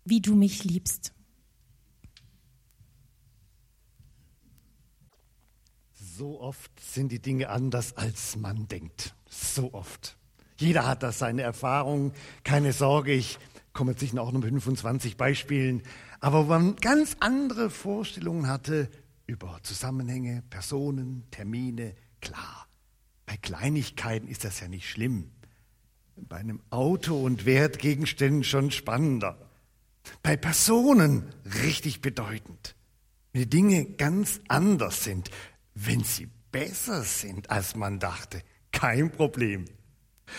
[0.06, 1.12] Wie du mich liebst.
[5.94, 9.14] So oft sind die Dinge anders, als man denkt.
[9.30, 10.18] So oft.
[10.58, 12.14] Jeder hat das seine Erfahrung.
[12.44, 13.38] Keine Sorge, ich
[13.74, 15.84] komme jetzt nicht noch mit 25 Beispielen.
[16.20, 18.90] Aber wo man ganz andere Vorstellungen hatte,
[19.28, 22.68] über Zusammenhänge, Personen, Termine, klar.
[23.26, 25.32] Bei Kleinigkeiten ist das ja nicht schlimm.
[26.16, 29.38] Bei einem Auto und Wertgegenständen schon spannender.
[30.24, 31.26] Bei Personen
[31.64, 32.76] richtig bedeutend.
[33.34, 35.30] Wenn die Dinge ganz anders sind,
[35.76, 39.66] wenn sie besser sind, als man dachte, kein Problem.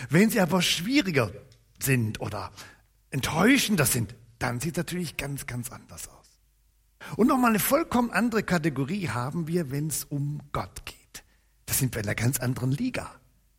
[0.09, 1.31] Wenn sie aber schwieriger
[1.79, 2.51] sind oder
[3.11, 6.18] enttäuschender sind, dann sieht es natürlich ganz, ganz anders aus.
[7.15, 11.23] Und nochmal eine vollkommen andere Kategorie haben wir, wenn es um Gott geht.
[11.65, 13.11] Da sind wir in einer ganz anderen Liga.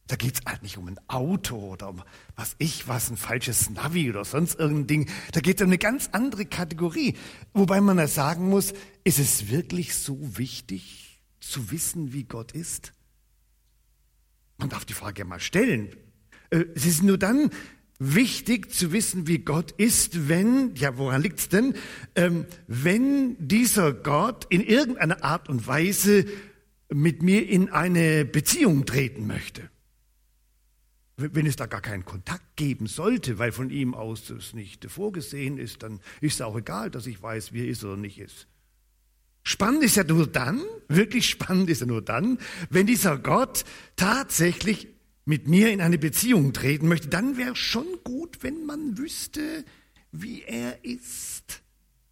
[0.06, 2.02] Da geht es halt nicht um ein Auto oder um
[2.34, 5.10] was ich was, ein falsches Navi oder sonst irgendein Ding.
[5.30, 7.16] Da geht es um eine ganz andere Kategorie.
[7.54, 8.72] Wobei man da sagen muss,
[9.04, 12.92] ist es wirklich so wichtig zu wissen, wie Gott ist?
[14.58, 15.94] Man darf die Frage ja mal stellen.
[16.50, 17.50] Äh, es ist nur dann
[18.00, 21.74] wichtig zu wissen, wie Gott ist, wenn, ja, woran liegt's denn,
[22.16, 26.24] ähm, wenn dieser Gott in irgendeiner Art und Weise
[26.88, 29.70] mit mir in eine Beziehung treten möchte.
[31.16, 35.58] Wenn es da gar keinen Kontakt geben sollte, weil von ihm aus das nicht vorgesehen
[35.58, 38.48] ist, dann ist es auch egal, dass ich weiß, wie er ist oder nicht ist.
[39.42, 42.38] Spannend ist ja nur dann, wirklich spannend ist ja nur dann,
[42.70, 43.64] wenn dieser Gott
[43.96, 44.88] tatsächlich
[45.30, 49.64] mit mir in eine Beziehung treten möchte, dann wäre schon gut, wenn man wüsste,
[50.10, 51.62] wie er ist.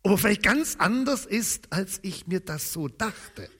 [0.04, 3.50] Ob er vielleicht ganz anders ist, als ich mir das so dachte.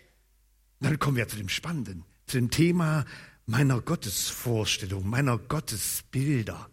[0.78, 3.04] Dann kommen wir zu dem Spannenden, zu dem Thema
[3.46, 6.70] meiner Gottesvorstellung, meiner Gottesbilder.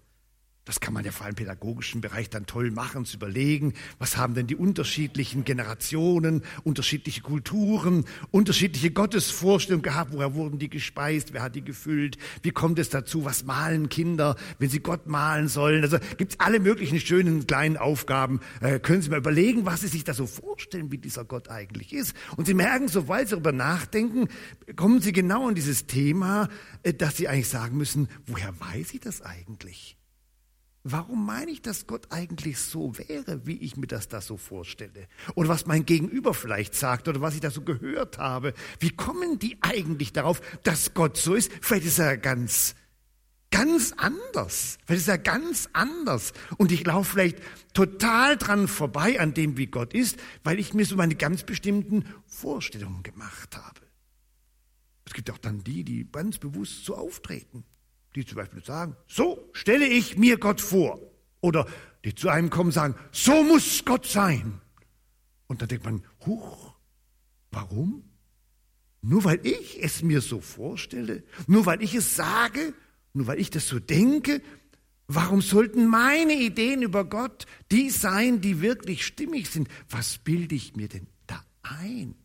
[0.66, 4.18] Das kann man ja vor allem im pädagogischen Bereich dann toll machen, zu überlegen, was
[4.18, 11.44] haben denn die unterschiedlichen Generationen, unterschiedliche Kulturen, unterschiedliche Gottesvorstellungen gehabt, woher wurden die gespeist, wer
[11.44, 15.84] hat die gefüllt, wie kommt es dazu, was malen Kinder, wenn sie Gott malen sollen.
[15.84, 18.40] Also gibt's alle möglichen schönen kleinen Aufgaben.
[18.60, 21.94] Äh, können Sie mal überlegen, was Sie sich da so vorstellen, wie dieser Gott eigentlich
[21.94, 22.16] ist.
[22.38, 24.30] Und Sie merken, sobald Sie darüber nachdenken,
[24.76, 26.50] kommen Sie genau an dieses Thema,
[26.82, 29.96] äh, dass Sie eigentlich sagen müssen, woher weiß ich das eigentlich?
[30.88, 35.08] Warum meine ich, dass Gott eigentlich so wäre, wie ich mir das da so vorstelle?
[35.34, 38.54] Oder was mein Gegenüber vielleicht sagt oder was ich da so gehört habe.
[38.80, 41.52] Wie kommen die eigentlich darauf, dass Gott so ist?
[41.60, 42.76] Vielleicht ist er ganz,
[43.50, 44.78] ganz anders.
[44.86, 46.34] Vielleicht ist er ganz anders.
[46.58, 47.40] Und ich laufe vielleicht
[47.74, 52.06] total dran vorbei an dem, wie Gott ist, weil ich mir so meine ganz bestimmten
[52.28, 53.82] Vorstellungen gemacht habe.
[55.04, 57.64] Es gibt auch dann die, die ganz bewusst so auftreten
[58.16, 61.00] die zum Beispiel sagen, so stelle ich mir Gott vor.
[61.42, 61.68] Oder
[62.04, 64.62] die zu einem kommen und sagen, so muss Gott sein.
[65.48, 66.74] Und dann denkt man, huch,
[67.52, 68.04] warum?
[69.02, 72.74] Nur weil ich es mir so vorstelle, nur weil ich es sage,
[73.14, 74.42] nur weil ich das so denke,
[75.08, 79.68] warum sollten meine Ideen über Gott die sein, die wirklich stimmig sind?
[79.90, 82.16] Was bilde ich mir denn da ein?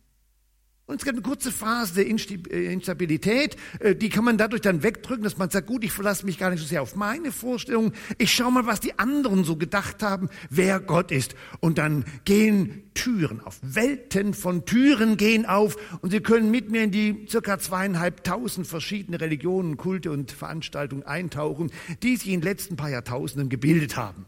[0.90, 4.83] Und es gibt eine kurze Phase der äh, Instabilität, äh, die kann man dadurch dann
[4.83, 7.92] wegdrücken, dass man sagt, gut, ich verlasse mich gar nicht so sehr auf meine Vorstellungen,
[8.18, 11.37] ich schaue mal, was die anderen so gedacht haben, wer Gott ist.
[11.61, 16.83] Und dann gehen Türen auf, Welten von Türen gehen auf und Sie können mit mir
[16.83, 21.70] in die circa zweieinhalbtausend verschiedene Religionen, Kulte und Veranstaltungen eintauchen,
[22.03, 24.26] die sich in den letzten paar Jahrtausenden gebildet haben.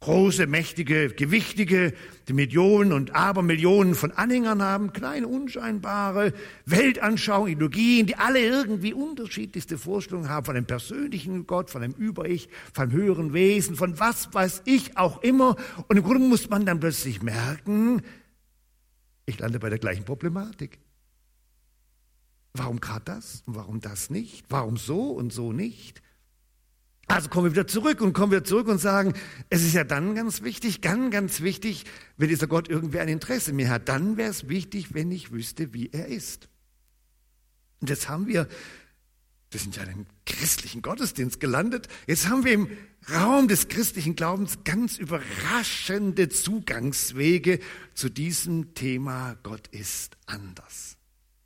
[0.00, 1.92] Große, mächtige, gewichtige,
[2.28, 6.32] die Millionen und Abermillionen von Anhängern haben, kleine, unscheinbare
[6.66, 12.48] Weltanschauungen, Ideologien, die alle irgendwie unterschiedlichste Vorstellungen haben von einem persönlichen Gott, von einem Über-Ich,
[12.72, 15.56] von einem höheren Wesen, von was weiß ich auch immer.
[15.88, 18.02] Und im Grunde muss man dann plötzlich merken,
[19.26, 20.78] ich lande bei der gleichen Problematik.
[22.54, 24.46] Warum gerade das und warum das nicht?
[24.48, 26.02] Warum so und so nicht?
[27.08, 29.14] Also kommen wir wieder zurück und kommen wir zurück und sagen,
[29.48, 31.84] es ist ja dann ganz wichtig, ganz, ganz wichtig,
[32.18, 35.72] wenn dieser Gott irgendwie ein Interesse mir hat, dann wäre es wichtig, wenn ich wüsste,
[35.72, 36.48] wie er ist.
[37.80, 38.46] Und jetzt haben wir,
[39.50, 42.68] wir sind ja in einem christlichen Gottesdienst gelandet, jetzt haben wir im
[43.10, 47.58] Raum des christlichen Glaubens ganz überraschende Zugangswege
[47.94, 50.87] zu diesem Thema Gott ist anders.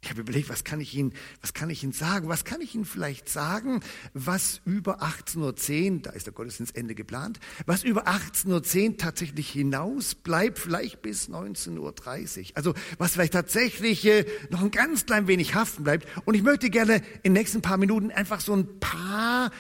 [0.03, 2.29] Ich habe überlegt, was kann ich Ihnen, was kann ich Ihnen sagen?
[2.29, 3.81] Was kann ich Ihnen vielleicht sagen,
[4.15, 10.17] was über 18.10 Uhr, da ist der Gottesdienstende geplant, was über 18.10 Uhr tatsächlich hinaus
[10.17, 12.51] bleibt, vielleicht bis 19.30 Uhr.
[12.57, 16.09] Also was vielleicht tatsächlich äh, noch ein ganz klein wenig haften bleibt.
[16.25, 19.53] Und ich möchte gerne in den nächsten paar Minuten einfach so ein paar,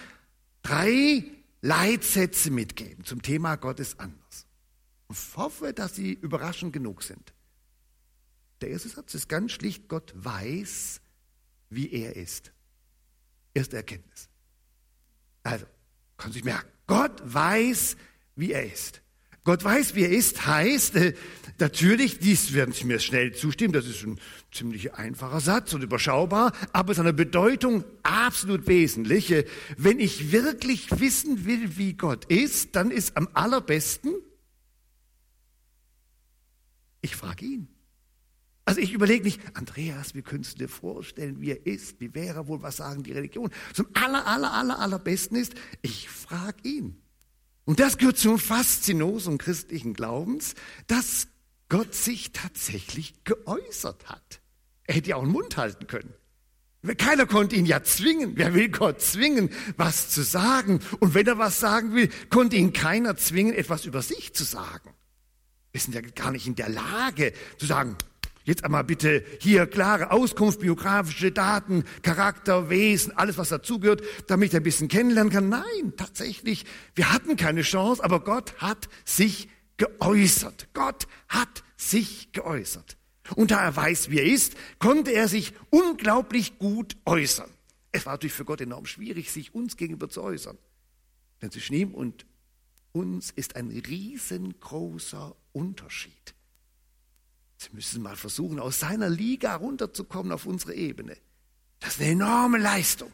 [0.64, 1.24] drei
[1.60, 4.46] Leitsätze mitgeben zum Thema Gott ist anders.
[5.08, 7.32] Ich hoffe, dass sie überraschend genug sind.
[8.62, 11.00] Der erste Satz ist ganz schlicht, Gott weiß,
[11.68, 12.52] wie er ist.
[13.54, 14.28] Erste Erkenntnis.
[15.42, 15.66] Also,
[16.16, 17.96] kann sich merken, Gott weiß,
[18.36, 19.02] wie er ist.
[19.42, 21.14] Gott weiß, wie er ist, heißt, äh,
[21.58, 24.20] natürlich, dies werden Sie mir schnell zustimmen, das ist ein
[24.52, 29.32] ziemlich einfacher Satz und überschaubar, aber seine Bedeutung absolut wesentlich.
[29.32, 29.44] Äh,
[29.76, 34.14] wenn ich wirklich wissen will, wie Gott ist, dann ist am allerbesten,
[37.00, 37.68] ich frage ihn.
[38.64, 42.36] Also ich überlege nicht, Andreas, wie könntest du dir vorstellen, wie er ist, wie wäre
[42.36, 43.52] er wohl, was sagen die Religionen.
[43.74, 47.02] Zum aller, aller, aller, allerbesten ist, ich frage ihn.
[47.64, 50.54] Und das gehört zum Faszinosum christlichen Glaubens,
[50.86, 51.28] dass
[51.68, 54.40] Gott sich tatsächlich geäußert hat.
[54.84, 56.12] Er hätte ja auch einen Mund halten können.
[56.98, 58.32] Keiner konnte ihn ja zwingen.
[58.36, 60.80] Wer will Gott zwingen, was zu sagen?
[60.98, 64.90] Und wenn er was sagen will, konnte ihn keiner zwingen, etwas über sich zu sagen.
[65.70, 67.96] Wir sind ja gar nicht in der Lage zu sagen,
[68.44, 74.56] Jetzt einmal bitte hier klare Auskunft, biografische Daten, Charakter, Wesen, alles was dazugehört, damit ich
[74.56, 75.48] ein bisschen kennenlernen kann.
[75.48, 80.68] Nein, tatsächlich, wir hatten keine Chance, aber Gott hat sich geäußert.
[80.74, 82.96] Gott hat sich geäußert.
[83.36, 87.50] Und da er weiß, wie er ist, konnte er sich unglaublich gut äußern.
[87.92, 90.58] Es war natürlich für Gott enorm schwierig, sich uns gegenüber zu äußern.
[91.40, 92.26] Denn zwischen ihm und
[92.92, 96.34] uns ist ein riesengroßer Unterschied.
[97.62, 101.16] Sie müssen mal versuchen, aus seiner Liga runterzukommen auf unsere Ebene.
[101.80, 103.12] Das ist eine enorme Leistung.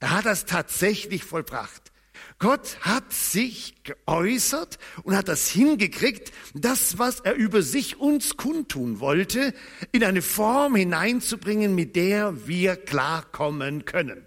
[0.00, 1.92] Er hat das tatsächlich vollbracht.
[2.38, 9.00] Gott hat sich geäußert und hat das hingekriegt, das, was er über sich uns kundtun
[9.00, 9.54] wollte,
[9.92, 14.26] in eine Form hineinzubringen, mit der wir klarkommen können.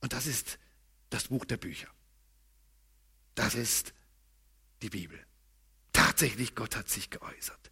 [0.00, 0.58] Und das ist
[1.10, 1.88] das Buch der Bücher.
[3.34, 3.94] das ist
[4.82, 5.18] die Bibel.
[5.92, 7.67] Tatsächlich, Gott hat sich geäußert.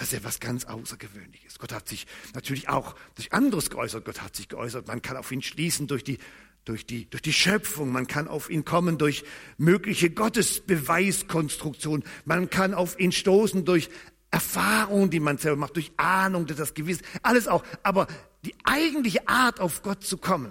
[0.00, 1.58] Das ist etwas ganz Außergewöhnliches.
[1.58, 4.06] Gott hat sich natürlich auch durch anderes geäußert.
[4.06, 4.88] Gott hat sich geäußert.
[4.88, 6.16] Man kann auf ihn schließen durch die,
[6.64, 7.92] durch die, durch die Schöpfung.
[7.92, 9.24] Man kann auf ihn kommen durch
[9.58, 12.02] mögliche Gottesbeweiskonstruktion.
[12.24, 13.90] Man kann auf ihn stoßen durch
[14.30, 17.02] Erfahrungen, die man selber macht, durch Ahnung, durch das Gewissen.
[17.22, 17.62] Alles auch.
[17.82, 18.06] Aber
[18.46, 20.50] die eigentliche Art, auf Gott zu kommen,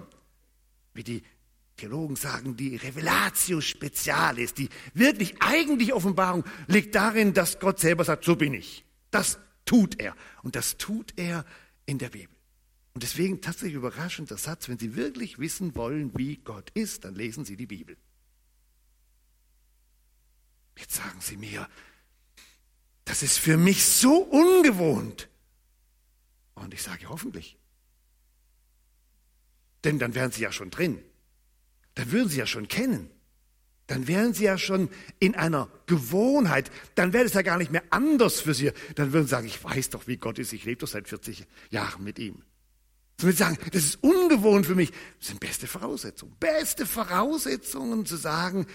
[0.94, 1.24] wie die
[1.76, 8.22] Theologen sagen, die Revelatio Specialis, die wirklich eigentliche Offenbarung liegt darin, dass Gott selber sagt,
[8.22, 8.84] so bin ich.
[9.10, 10.16] Das tut er.
[10.42, 11.44] Und das tut er
[11.86, 12.34] in der Bibel.
[12.92, 17.14] Und deswegen tatsächlich überraschend der Satz, wenn Sie wirklich wissen wollen, wie Gott ist, dann
[17.14, 17.96] lesen Sie die Bibel.
[20.76, 21.68] Jetzt sagen Sie mir,
[23.04, 25.28] das ist für mich so ungewohnt.
[26.54, 27.58] Und ich sage hoffentlich.
[29.84, 31.02] Denn dann wären Sie ja schon drin.
[31.94, 33.10] Dann würden Sie ja schon kennen
[33.90, 37.82] dann wären sie ja schon in einer Gewohnheit, dann wäre es ja gar nicht mehr
[37.90, 38.70] anders für sie.
[38.94, 41.44] Dann würden sie sagen, ich weiß doch, wie Gott ist, ich lebe doch seit 40
[41.70, 42.44] Jahren mit ihm.
[43.18, 44.92] Sie würden sagen, das ist ungewohnt für mich.
[45.18, 46.36] Das sind beste Voraussetzungen.
[46.38, 48.68] Beste Voraussetzungen zu sagen,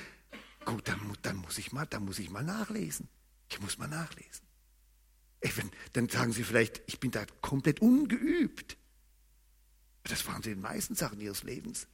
[0.65, 3.07] gut, dann, dann, muss ich mal, dann muss ich mal nachlesen.
[3.49, 4.45] Ich muss mal nachlesen.
[5.39, 8.75] Wenn, dann sagen sie vielleicht, ich bin da komplett ungeübt.
[10.03, 11.87] Das waren sie in den meisten Sachen ihres Lebens.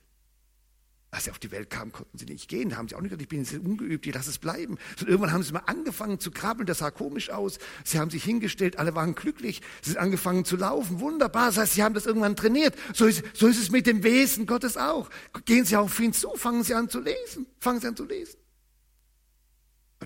[1.13, 2.69] Als sie auf die Welt kamen, konnten sie nicht gehen.
[2.69, 4.78] Da haben sie auch nicht gesagt, ich bin jetzt ungeübt, ich lasse es bleiben.
[4.97, 7.60] Und irgendwann haben sie mal angefangen zu krabbeln, das sah komisch aus.
[7.84, 9.62] Sie haben sich hingestellt, alle waren glücklich.
[9.82, 11.47] Sie sind angefangen zu laufen, wunderbar.
[11.47, 12.76] Das heißt, sie haben das irgendwann trainiert.
[12.93, 15.10] So ist, so ist es mit dem Wesen Gottes auch.
[15.43, 17.45] Gehen Sie auf ihn zu, fangen Sie an zu lesen.
[17.60, 18.39] Fangen Sie an zu lesen.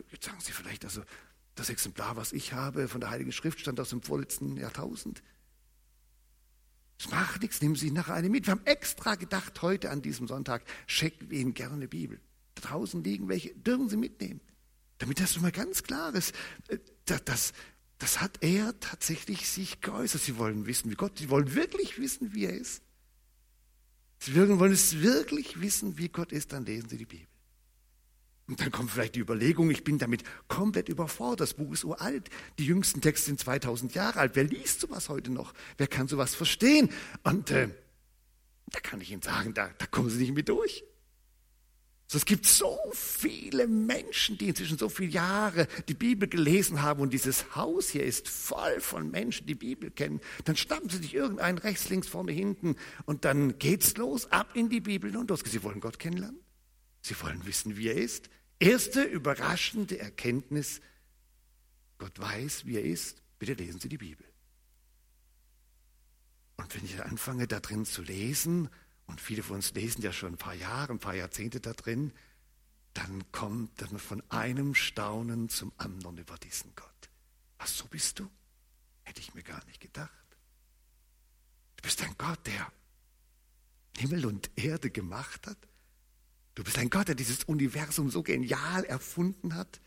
[0.10, 1.04] Jetzt sagen Sie vielleicht, also
[1.54, 5.22] das Exemplar, was ich habe von der Heiligen Schrift, stand aus dem vorletzten Jahrtausend.
[6.98, 8.48] Es macht nichts, nehmen Sie nachher eine mit.
[8.48, 12.20] Wir haben extra gedacht, heute an diesem Sonntag schenken wir Ihnen gerne eine Bibel.
[12.56, 14.40] Da draußen liegen welche, dürfen Sie mitnehmen.
[14.98, 16.34] Damit das mal ganz klar ist,
[16.70, 17.54] äh, das, das,
[17.98, 20.22] das hat er tatsächlich sich geäußert.
[20.22, 22.82] Sie wollen wissen, wie Gott, Sie wollen wirklich wissen, wie er ist.
[24.20, 27.28] Sie wollen es wirklich wissen, wie Gott ist, dann lesen Sie die Bibel.
[28.48, 31.42] Und dann kommt vielleicht die Überlegung, ich bin damit komplett überfordert.
[31.42, 32.30] Das Buch ist uralt.
[32.60, 34.36] Die jüngsten Texte sind 2000 Jahre alt.
[34.36, 35.54] Wer liest sowas heute noch?
[35.78, 36.90] Wer kann sowas verstehen?
[37.24, 37.70] Und äh,
[38.68, 40.84] da kann ich Ihnen sagen, da, da kommen Sie nicht mit durch.
[42.08, 47.02] So, es gibt so viele Menschen, die inzwischen so viele Jahre die Bibel gelesen haben
[47.02, 50.22] und dieses Haus hier ist voll von Menschen, die Bibel kennen.
[50.44, 54.70] Dann schnappen sie sich irgendeinen rechts, links, vorne, hinten und dann geht's los, ab in
[54.70, 55.42] die Bibel und los.
[55.44, 56.40] Sie wollen Gott kennenlernen?
[57.02, 58.30] Sie wollen wissen, wie er ist.
[58.60, 60.82] Erste überraschende Erkenntnis,
[61.98, 63.22] Gott weiß, wie er ist.
[63.38, 64.26] Bitte lesen Sie die Bibel.
[66.58, 68.70] Und wenn ich anfange, da drin zu lesen,
[69.08, 72.14] und viele von uns lesen ja schon ein paar Jahre, ein paar Jahrzehnte da drin,
[72.94, 77.10] dann kommt dann von einem Staunen zum anderen über diesen Gott.
[77.58, 78.30] Was, so bist du?
[79.04, 80.10] Hätte ich mir gar nicht gedacht.
[81.76, 82.72] Du bist ein Gott, der
[83.98, 85.58] Himmel und Erde gemacht hat
[86.56, 89.82] Du bist ein Gott, der dieses Universum so genial erfunden hat,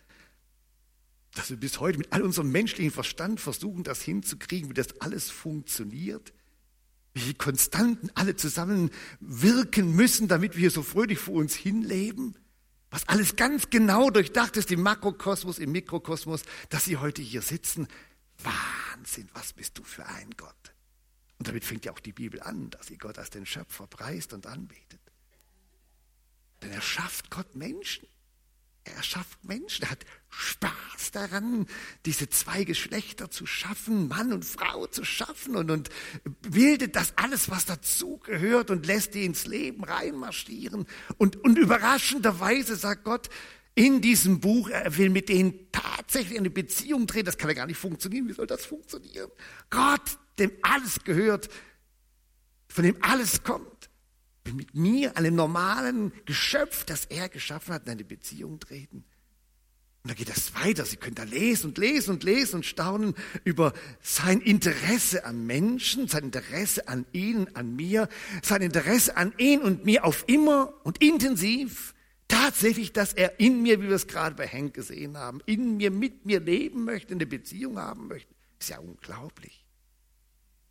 [1.34, 5.30] dass wir bis heute mit all unserem menschlichen Verstand versuchen, das hinzukriegen, wie das alles
[5.30, 6.32] funktioniert,
[7.14, 12.36] wie die Konstanten alle zusammen wirken müssen, damit wir so fröhlich vor uns hinleben,
[12.90, 17.88] was alles ganz genau durchdacht ist im Makrokosmos, im Mikrokosmos, dass sie heute hier sitzen.
[18.38, 20.54] Wahnsinn, was bist du für ein Gott?
[21.38, 24.32] Und damit fängt ja auch die Bibel an, dass sie Gott als den Schöpfer preist
[24.32, 25.00] und anbetet.
[26.62, 28.08] Denn er schafft Gott Menschen.
[28.84, 29.84] Er schafft Menschen.
[29.84, 31.66] Er hat Spaß daran,
[32.06, 35.90] diese zwei Geschlechter zu schaffen, Mann und Frau zu schaffen und, und
[36.42, 40.86] bildet das alles, was dazugehört und lässt die ins Leben reinmarschieren.
[41.16, 43.28] Und, und überraschenderweise sagt Gott
[43.74, 47.24] in diesem Buch, er will mit denen tatsächlich eine Beziehung drehen.
[47.24, 48.28] Das kann ja gar nicht funktionieren.
[48.28, 49.30] Wie soll das funktionieren?
[49.70, 51.48] Gott, dem alles gehört,
[52.68, 53.77] von dem alles kommt
[54.52, 59.04] mit mir, einem normalen Geschöpf, das er geschaffen hat, in eine Beziehung treten.
[60.04, 60.84] Und da geht das weiter.
[60.84, 66.08] Sie können da lesen und lesen und lesen und staunen über sein Interesse an Menschen,
[66.08, 68.08] sein Interesse an ihnen, an mir,
[68.42, 71.94] sein Interesse an ihn und mir auf immer und intensiv.
[72.28, 75.90] Tatsächlich, dass er in mir, wie wir es gerade bei Henk gesehen haben, in mir,
[75.90, 78.32] mit mir leben möchte, eine Beziehung haben möchte.
[78.60, 79.57] Ist ja unglaublich.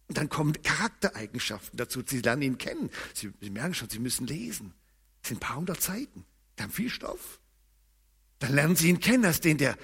[0.08, 2.02] Und dann kommen Charaktereigenschaften dazu.
[2.06, 2.90] Sie lernen ihn kennen.
[3.14, 4.74] Sie, Sie merken schon, Sie müssen lesen.
[5.22, 6.26] Es sind ein paar hundert Seiten.
[6.58, 7.42] Die haben viel Stoff.
[8.40, 9.78] Dann lernen Sie ihn kennen als den, der,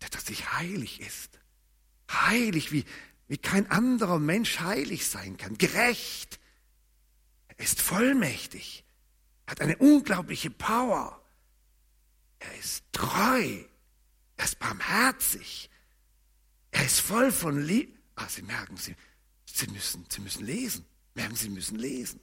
[0.00, 1.38] der tatsächlich heilig ist.
[2.10, 2.84] Heilig, wie,
[3.26, 5.58] wie kein anderer Mensch heilig sein kann.
[5.58, 6.40] Gerecht.
[7.48, 8.84] Er ist vollmächtig.
[9.46, 11.22] Hat eine unglaubliche Power.
[12.38, 13.64] Er ist treu.
[14.36, 15.68] Er ist barmherzig.
[16.70, 17.98] Er ist voll von Liebe.
[18.14, 18.94] Ah, Sie merken, Sie,
[19.58, 20.84] Sie, müssen, Sie müssen lesen.
[21.14, 22.20] Merken, Sie müssen lesen.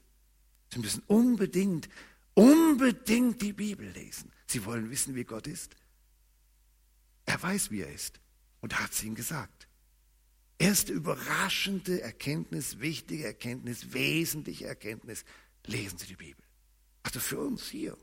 [0.71, 1.89] Sie müssen unbedingt,
[2.33, 4.31] unbedingt die Bibel lesen.
[4.47, 5.75] Sie wollen wissen, wie Gott ist.
[7.25, 8.21] Er weiß, wie er ist.
[8.61, 9.67] Und hat es ihnen gesagt.
[10.57, 15.25] Erste überraschende Erkenntnis, wichtige Erkenntnis, wesentliche Erkenntnis.
[15.65, 16.43] Lesen Sie die Bibel.
[17.03, 17.97] Also für uns hier,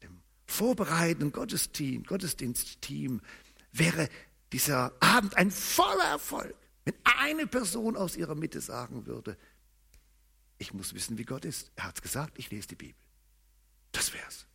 [0.00, 3.20] dem vorbereitenden Gottesteam, Gottesdienstteam,
[3.72, 4.08] wäre
[4.52, 6.54] dieser Abend ein voller Erfolg,
[6.84, 9.36] wenn eine Person aus ihrer Mitte sagen würde,
[10.58, 11.72] ich muss wissen, wie Gott ist.
[11.76, 13.00] Er hat es gesagt, ich lese die Bibel.
[13.90, 14.46] Das wär's.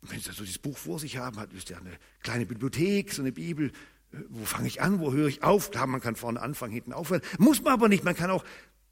[0.00, 3.12] Und wenn Sie so dieses Buch vor sich haben, hat ist ja eine kleine Bibliothek,
[3.12, 3.68] so eine Bibel.
[4.12, 5.00] Äh, wo fange ich an?
[5.00, 5.70] Wo höre ich auf?
[5.70, 7.22] Klar, man kann vorne anfangen, hinten aufhören.
[7.38, 8.04] Muss man aber nicht.
[8.04, 8.44] Man kann auch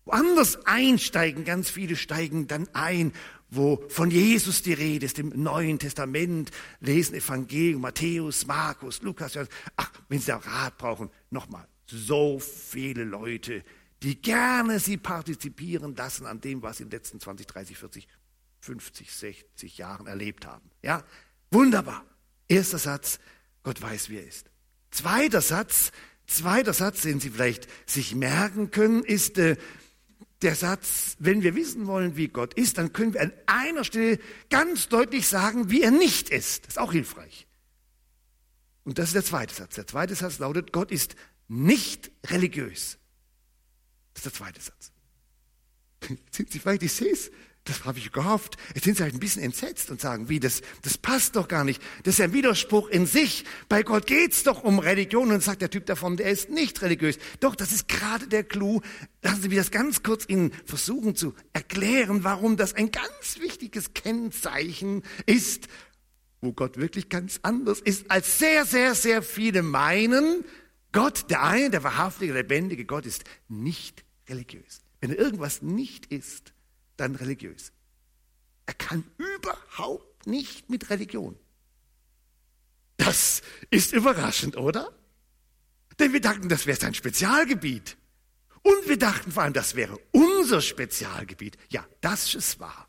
[0.04, 1.44] woanders einsteigen.
[1.44, 3.12] Ganz viele steigen dann ein,
[3.48, 6.50] wo von Jesus die Rede ist, im Neuen Testament,
[6.80, 9.38] lesen Evangelium, Matthäus, Markus, Lukas.
[9.76, 11.66] Ach, wenn Sie da Rat brauchen, nochmal.
[11.86, 13.64] So viele Leute,
[14.02, 18.08] die gerne Sie partizipieren lassen an dem, was in den letzten 20, 30, 40
[18.60, 20.70] 50, 60 Jahren erlebt haben.
[20.82, 21.04] Ja,
[21.50, 22.04] wunderbar.
[22.48, 23.20] Erster Satz,
[23.62, 24.50] Gott weiß, wie er ist.
[24.90, 25.92] Zweiter Satz,
[26.26, 29.56] zweiter Satz, den Sie vielleicht sich merken können, ist äh,
[30.42, 34.18] der Satz, wenn wir wissen wollen, wie Gott ist, dann können wir an einer Stelle
[34.50, 36.64] ganz deutlich sagen, wie er nicht ist.
[36.64, 37.46] Das ist auch hilfreich.
[38.84, 39.76] Und das ist der zweite Satz.
[39.76, 41.16] Der zweite Satz lautet, Gott ist
[41.48, 42.98] nicht religiös.
[44.14, 44.92] Das ist der zweite Satz.
[46.30, 47.30] Sind Sie vielleicht, ich sehe es,
[47.66, 48.56] das habe ich gehofft.
[48.74, 51.64] Jetzt sind sie halt ein bisschen entsetzt und sagen, wie, das, das passt doch gar
[51.64, 51.82] nicht.
[52.04, 53.44] Das ist ein Widerspruch in sich.
[53.68, 57.18] Bei Gott geht's doch um Religion und sagt der Typ davon, der ist nicht religiös.
[57.40, 58.80] Doch, das ist gerade der Clou.
[59.22, 63.94] Lassen Sie mich das ganz kurz Ihnen versuchen zu erklären, warum das ein ganz wichtiges
[63.94, 65.66] Kennzeichen ist,
[66.40, 70.44] wo Gott wirklich ganz anders ist, als sehr, sehr, sehr viele meinen.
[70.96, 74.80] Gott, der eine, der wahrhaftige, lebendige Gott ist nicht religiös.
[74.98, 76.54] Wenn er irgendwas nicht ist,
[76.96, 77.70] dann religiös.
[78.64, 81.36] Er kann überhaupt nicht mit Religion.
[82.96, 84.90] Das ist überraschend, oder?
[85.98, 87.98] Denn wir dachten, das wäre sein Spezialgebiet.
[88.62, 91.58] Und wir dachten vor allem, das wäre unser Spezialgebiet.
[91.68, 92.88] Ja, das ist wahr.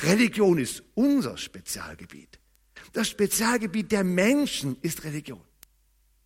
[0.00, 2.40] Religion ist unser Spezialgebiet.
[2.92, 5.40] Das Spezialgebiet der Menschen ist Religion.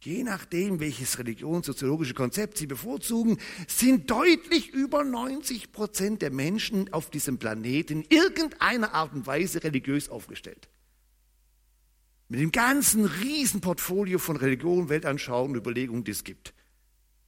[0.03, 3.37] Je nachdem, welches religionssoziologische Konzept Sie bevorzugen,
[3.69, 9.63] sind deutlich über 90 Prozent der Menschen auf diesem Planeten in irgendeiner Art und Weise
[9.63, 10.71] religiös aufgestellt.
[12.29, 16.55] Mit dem ganzen Riesenportfolio von Religion, Weltanschauungen, Überlegungen, die es gibt.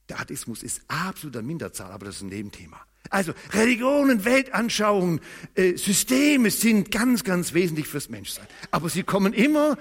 [0.09, 2.81] Der Atheismus ist absoluter Minderzahl, aber das ist ein Nebenthema.
[3.09, 5.19] Also Religionen, Weltanschauungen,
[5.53, 8.47] äh, Systeme sind ganz, ganz wesentlich fürs Menschsein.
[8.71, 9.77] Aber sie kommen immer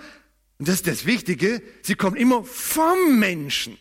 [0.59, 3.79] und das ist das Wichtige, sie kommen immer vom Menschen.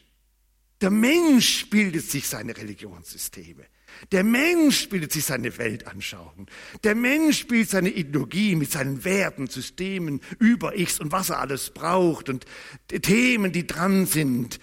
[0.81, 3.65] Der Mensch bildet sich seine Religionssysteme.
[4.11, 6.47] Der Mensch bildet sich seine Weltanschauung.
[6.83, 11.69] Der Mensch bildet seine Ideologie mit seinen Werten, Systemen, über Ichs und was er alles
[11.69, 12.45] braucht und
[12.87, 14.59] Themen, die dran sind.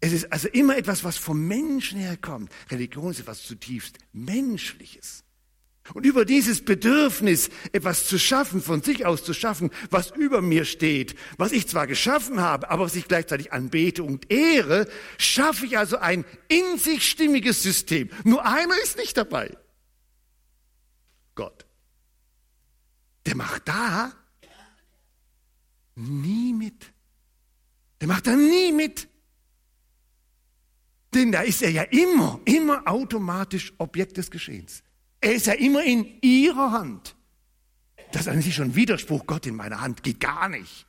[0.00, 2.52] Es ist also immer etwas, was vom Menschen herkommt.
[2.70, 5.24] Religion ist etwas zutiefst Menschliches.
[5.94, 10.64] Und über dieses Bedürfnis, etwas zu schaffen, von sich aus zu schaffen, was über mir
[10.64, 15.78] steht, was ich zwar geschaffen habe, aber was ich gleichzeitig anbete und ehre, schaffe ich
[15.78, 18.10] also ein in sich stimmiges System.
[18.24, 19.56] Nur einer ist nicht dabei.
[21.34, 21.66] Gott.
[23.26, 24.12] Der macht da
[25.96, 26.92] nie mit.
[28.00, 29.08] Der macht da nie mit.
[31.14, 34.82] Denn da ist er ja immer, immer automatisch Objekt des Geschehens.
[35.20, 37.16] Er ist ja immer in ihrer Hand.
[38.12, 40.02] Das ist eigentlich schon ein Widerspruch, Gott in meiner Hand.
[40.02, 40.86] Geht gar nicht.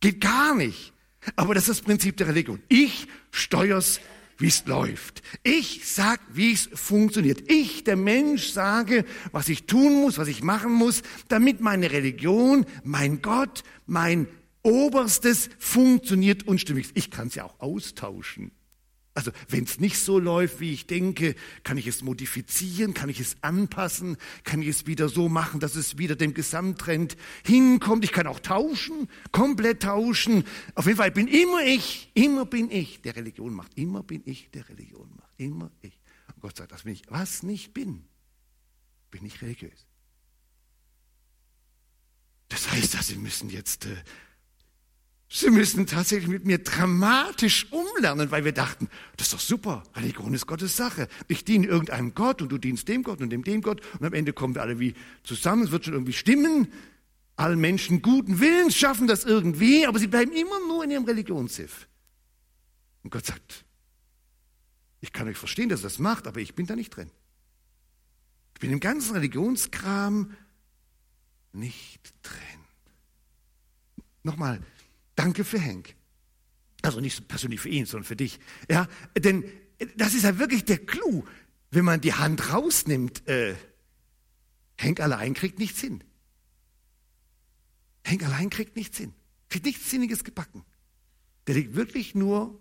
[0.00, 0.92] Geht gar nicht.
[1.36, 2.62] Aber das ist das Prinzip der Religion.
[2.68, 4.00] Ich steuer's,
[4.38, 5.22] wie es läuft.
[5.42, 7.50] Ich sag, wie es funktioniert.
[7.50, 12.66] Ich, der Mensch, sage, was ich tun muss, was ich machen muss, damit meine Religion,
[12.82, 14.26] mein Gott, mein
[14.62, 16.96] Oberstes funktioniert und stimmig ist.
[16.96, 18.50] Ich kann es ja auch austauschen.
[19.14, 23.20] Also wenn es nicht so läuft, wie ich denke, kann ich es modifizieren, kann ich
[23.20, 28.04] es anpassen, kann ich es wieder so machen, dass es wieder dem Gesamttrend hinkommt.
[28.04, 30.42] Ich kann auch tauschen, komplett tauschen.
[30.74, 33.78] Auf jeden Fall bin immer ich, immer bin ich, der Religion macht.
[33.78, 35.30] Immer bin ich, der Religion macht.
[35.36, 35.96] Immer ich.
[36.34, 37.02] Und Gott sagt, das bin ich.
[37.08, 38.04] Was nicht bin,
[39.12, 39.86] bin ich religiös.
[42.48, 43.96] Das heißt, Sie müssen jetzt äh,
[45.36, 50.32] Sie müssen tatsächlich mit mir dramatisch umlernen, weil wir dachten, das ist doch super, Religion
[50.32, 51.08] ist Gottes Sache.
[51.26, 54.12] Ich diene irgendeinem Gott und du dienst dem Gott und dem dem Gott und am
[54.12, 56.68] Ende kommen wir alle wie zusammen, es wird schon irgendwie stimmen.
[57.34, 61.88] Alle Menschen guten Willens schaffen das irgendwie, aber sie bleiben immer nur in ihrem Religionssiff.
[63.02, 63.64] Und Gott sagt,
[65.00, 67.10] ich kann euch verstehen, dass er das macht, aber ich bin da nicht drin.
[68.54, 70.30] Ich bin im ganzen Religionskram
[71.52, 72.60] nicht drin.
[74.22, 74.60] Nochmal,
[75.14, 75.94] danke für Henk.
[76.82, 78.38] Also nicht persönlich für ihn, sondern für dich.
[78.70, 79.44] Ja, denn
[79.96, 81.24] das ist ja wirklich der Clou.
[81.70, 83.54] Wenn man die Hand rausnimmt, äh,
[84.76, 86.04] Henk allein kriegt nichts hin.
[88.04, 89.14] Henk allein kriegt nichts hin.
[89.48, 90.64] Kriegt nichts Sinniges gebacken.
[91.46, 92.60] Der liegt wirklich nur,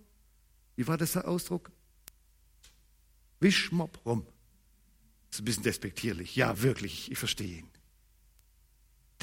[0.76, 1.72] wie war das der Ausdruck?
[3.40, 4.26] Wischmopp rum.
[5.30, 6.36] Das ist ein bisschen despektierlich.
[6.36, 7.73] Ja, wirklich, ich verstehe ihn.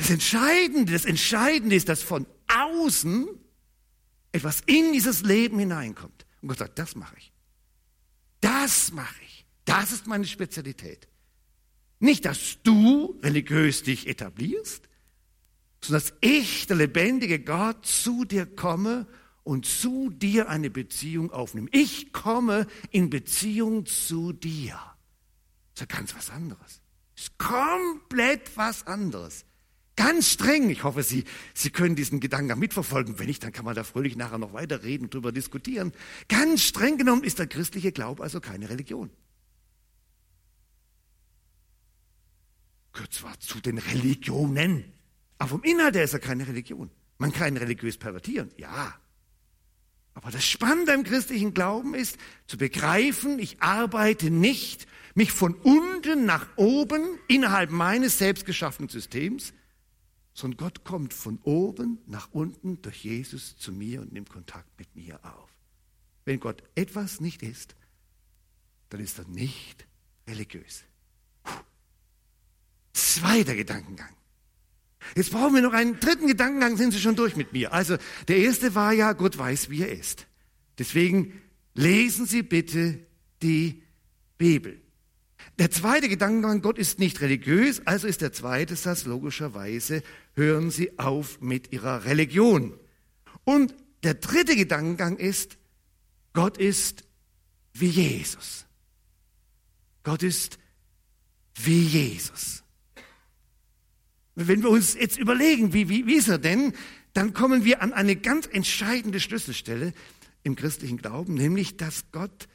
[0.01, 3.29] Das Entscheidende, das Entscheidende ist, dass von außen
[4.33, 6.25] etwas in dieses Leben hineinkommt.
[6.41, 7.35] Und Gott sagt, das mache ich.
[8.41, 9.45] Das mache ich.
[9.67, 11.07] Das ist meine Spezialität.
[11.99, 14.89] Nicht, dass du religiös dich etablierst,
[15.85, 19.07] sondern dass ich, der lebendige Gott, zu dir komme
[19.45, 21.69] und zu dir eine Beziehung aufnehme.
[21.73, 24.81] Ich komme in Beziehung zu dir.
[25.75, 26.81] Das ist ja ganz was anderes.
[27.15, 29.45] Das ist komplett was anderes.
[30.01, 30.71] Ganz streng.
[30.71, 33.19] Ich hoffe, Sie, Sie können diesen Gedanken mitverfolgen.
[33.19, 35.93] Wenn nicht, dann kann man da fröhlich nachher noch weiterreden und darüber diskutieren.
[36.27, 39.11] Ganz streng genommen ist der christliche Glaube also keine Religion.
[42.95, 44.85] Gehört zwar zu den Religionen,
[45.37, 46.91] aber vom Inhalt her ist er keine Religion.
[47.19, 48.95] Man kann ihn religiös pervertieren, ja.
[50.15, 56.25] Aber das Spannende im christlichen Glauben ist, zu begreifen, ich arbeite nicht mich von unten
[56.25, 59.53] nach oben innerhalb meines selbstgeschaffenen Systems,
[60.41, 64.95] sondern Gott kommt von oben nach unten durch Jesus zu mir und nimmt Kontakt mit
[64.97, 65.51] mir auf.
[66.25, 67.75] Wenn Gott etwas nicht ist,
[68.89, 69.87] dann ist er nicht
[70.27, 70.85] religiös.
[72.93, 74.15] Zweiter Gedankengang.
[75.15, 77.73] Jetzt brauchen wir noch einen dritten Gedankengang, sind Sie schon durch mit mir.
[77.73, 77.97] Also
[78.29, 80.27] der erste war ja, Gott weiß, wie er ist.
[80.79, 81.41] Deswegen
[81.75, 83.07] lesen Sie bitte
[83.43, 83.83] die
[84.39, 84.81] Bibel.
[85.59, 90.03] Der zweite Gedankengang, Gott ist nicht religiös, also ist der zweite Satz logischerweise,
[90.35, 92.79] hören Sie auf mit Ihrer Religion.
[93.45, 95.59] Und der dritte Gedankengang ist,
[96.33, 97.05] Gott ist
[97.73, 98.67] wie Jesus.
[100.03, 100.59] Gott ist
[101.55, 102.63] wie Jesus.
[104.35, 106.73] Wenn wir uns jetzt überlegen, wie, wie, wie ist er denn,
[107.13, 109.93] dann kommen wir an eine ganz entscheidende Schlüsselstelle
[110.43, 112.49] im christlichen Glauben, nämlich, dass Gott,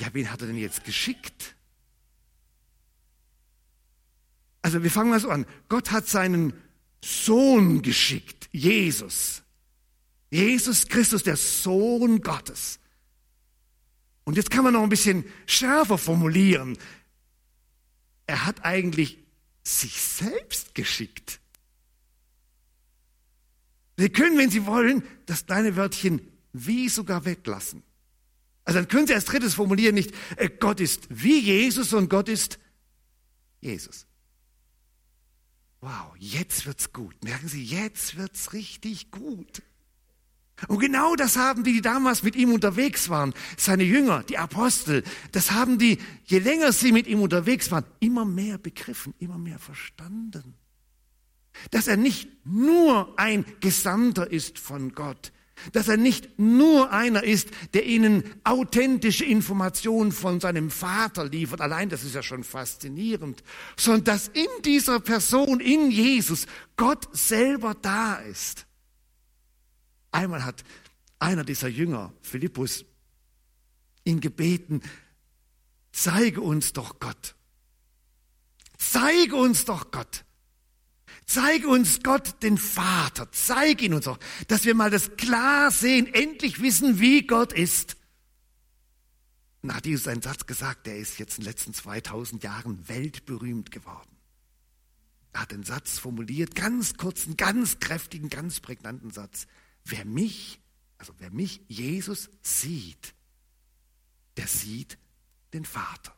[0.00, 1.54] ja, wen hat er denn jetzt geschickt?
[4.62, 5.46] Also wir fangen mal so an.
[5.68, 6.52] Gott hat seinen
[7.02, 9.42] Sohn geschickt, Jesus.
[10.30, 12.78] Jesus Christus, der Sohn Gottes.
[14.24, 16.78] Und jetzt kann man noch ein bisschen schärfer formulieren.
[18.26, 19.18] Er hat eigentlich
[19.62, 21.40] sich selbst geschickt.
[23.96, 27.82] Sie können, wenn Sie wollen, das kleine Wörtchen wie sogar weglassen.
[28.70, 32.28] Also dann können Sie als drittes formulieren nicht, äh, Gott ist wie Jesus und Gott
[32.28, 32.60] ist
[33.60, 34.06] Jesus.
[35.80, 37.16] Wow, jetzt wird's gut.
[37.24, 39.60] Merken Sie, jetzt wird's richtig gut.
[40.68, 45.02] Und genau das haben die, die damals mit ihm unterwegs waren, seine Jünger, die Apostel,
[45.32, 49.58] das haben die, je länger sie mit ihm unterwegs waren, immer mehr begriffen, immer mehr
[49.58, 50.54] verstanden.
[51.72, 55.32] Dass er nicht nur ein Gesandter ist von Gott,
[55.72, 61.88] dass er nicht nur einer ist, der ihnen authentische Informationen von seinem Vater liefert, allein
[61.88, 63.42] das ist ja schon faszinierend,
[63.76, 66.46] sondern dass in dieser Person, in Jesus,
[66.76, 68.66] Gott selber da ist.
[70.10, 70.64] Einmal hat
[71.18, 72.84] einer dieser Jünger, Philippus,
[74.04, 74.82] ihn gebeten,
[75.92, 77.34] zeige uns doch Gott.
[78.78, 80.24] Zeige uns doch Gott.
[81.30, 83.30] Zeige uns Gott, den Vater.
[83.30, 84.18] Zeige ihn uns auch,
[84.48, 87.96] dass wir mal das klar sehen, endlich wissen, wie Gott ist.
[89.62, 93.70] Und hat Jesus einen Satz gesagt, der ist jetzt in den letzten 2000 Jahren weltberühmt
[93.70, 94.16] geworden.
[95.32, 99.46] Er hat einen Satz formuliert, ganz kurzen, ganz kräftigen, ganz prägnanten Satz.
[99.84, 100.58] Wer mich,
[100.98, 103.14] also wer mich, Jesus, sieht,
[104.36, 104.98] der sieht
[105.52, 106.12] den Vater.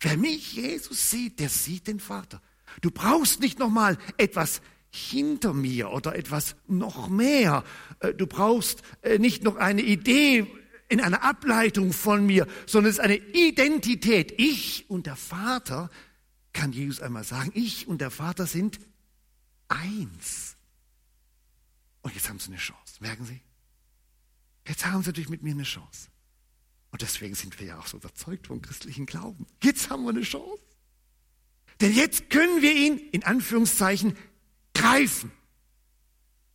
[0.00, 2.42] Wer mich, Jesus, sieht, der sieht den Vater.
[2.80, 4.60] Du brauchst nicht nochmal etwas
[4.90, 7.64] hinter mir oder etwas noch mehr.
[8.00, 10.46] Äh, du brauchst äh, nicht noch eine Idee
[10.88, 14.34] in einer Ableitung von mir, sondern es ist eine Identität.
[14.38, 15.90] Ich und der Vater,
[16.52, 18.78] kann Jesus einmal sagen, ich und der Vater sind
[19.68, 20.56] eins.
[22.02, 23.40] Und jetzt haben sie eine Chance, merken Sie?
[24.66, 26.08] Jetzt haben sie natürlich mit mir eine Chance.
[26.90, 29.46] Und deswegen sind wir ja auch so überzeugt vom christlichen Glauben.
[29.62, 30.62] Jetzt haben wir eine Chance.
[31.84, 34.16] Denn jetzt können wir ihn in Anführungszeichen
[34.72, 35.30] greifen.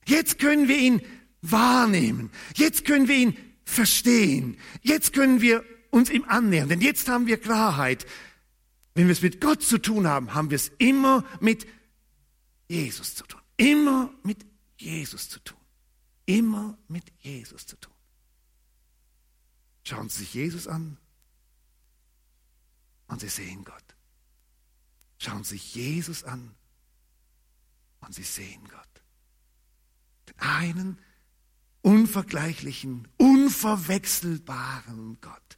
[0.07, 1.03] Jetzt können wir ihn
[1.43, 2.31] wahrnehmen.
[2.55, 4.57] Jetzt können wir ihn verstehen.
[4.81, 6.67] Jetzt können wir uns ihm annähern.
[6.67, 8.07] Denn jetzt haben wir Klarheit.
[8.95, 11.67] Wenn wir es mit Gott zu tun haben, haben wir es immer mit
[12.67, 13.39] Jesus zu tun.
[13.55, 15.59] Immer mit Jesus zu tun.
[16.25, 17.93] Immer mit Jesus zu tun.
[19.83, 20.97] Schauen Sie sich Jesus an
[23.05, 23.88] und Sie sehen Gott.
[25.19, 26.55] Schauen Sie sich Jesus an
[27.99, 29.03] und Sie sehen Gott.
[30.29, 30.97] Den einen
[31.81, 35.57] unvergleichlichen, unverwechselbaren Gott.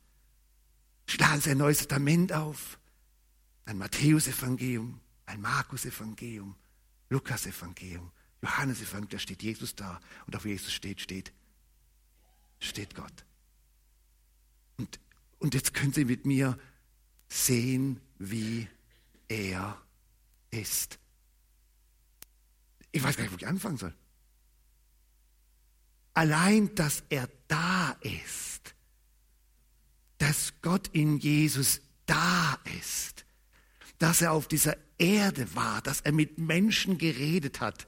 [1.05, 2.80] Schlagen Sie ein neues Testament auf,
[3.66, 6.55] ein Matthäusevangelium, ein Markus-Evangelium,
[7.09, 11.32] Lukas-Evangelium, Johannes-Evangelium, da steht Jesus da und auf Jesus steht, steht,
[12.59, 13.26] steht Gott.
[14.78, 14.99] Und,
[15.38, 16.57] und jetzt können Sie mit mir
[17.30, 18.68] sehen, wie
[19.32, 19.78] er
[20.52, 21.00] ist.
[22.92, 23.94] Ich weiß gar nicht, wo ich anfangen soll.
[26.14, 28.76] Allein, dass er da ist,
[30.18, 33.26] dass Gott in Jesus da ist,
[33.98, 37.88] dass er auf dieser Erde war, dass er mit Menschen geredet hat,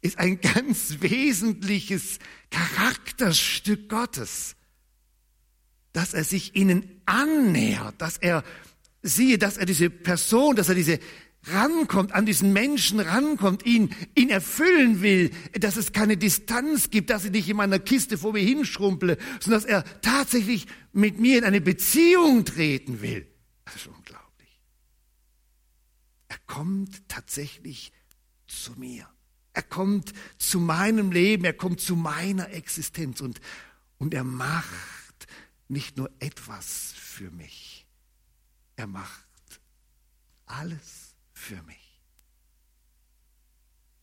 [0.00, 2.18] ist ein ganz wesentliches
[2.50, 4.56] Charakterstück Gottes.
[5.92, 8.42] Dass er sich ihnen annähert, dass er,
[9.02, 10.98] siehe, dass er diese Person, dass er diese
[11.46, 17.24] rankommt, an diesen Menschen rankommt, ihn, ihn erfüllen will, dass es keine Distanz gibt, dass
[17.24, 21.44] ich nicht in meiner Kiste vor mir hinschrumple, sondern dass er tatsächlich mit mir in
[21.44, 23.26] eine Beziehung treten will.
[23.64, 24.60] Das ist unglaublich.
[26.28, 27.92] Er kommt tatsächlich
[28.46, 29.08] zu mir.
[29.52, 33.40] Er kommt zu meinem Leben, er kommt zu meiner Existenz und,
[33.98, 35.26] und er macht
[35.68, 37.69] nicht nur etwas für mich,
[38.80, 39.60] er macht
[40.46, 41.76] alles für mich.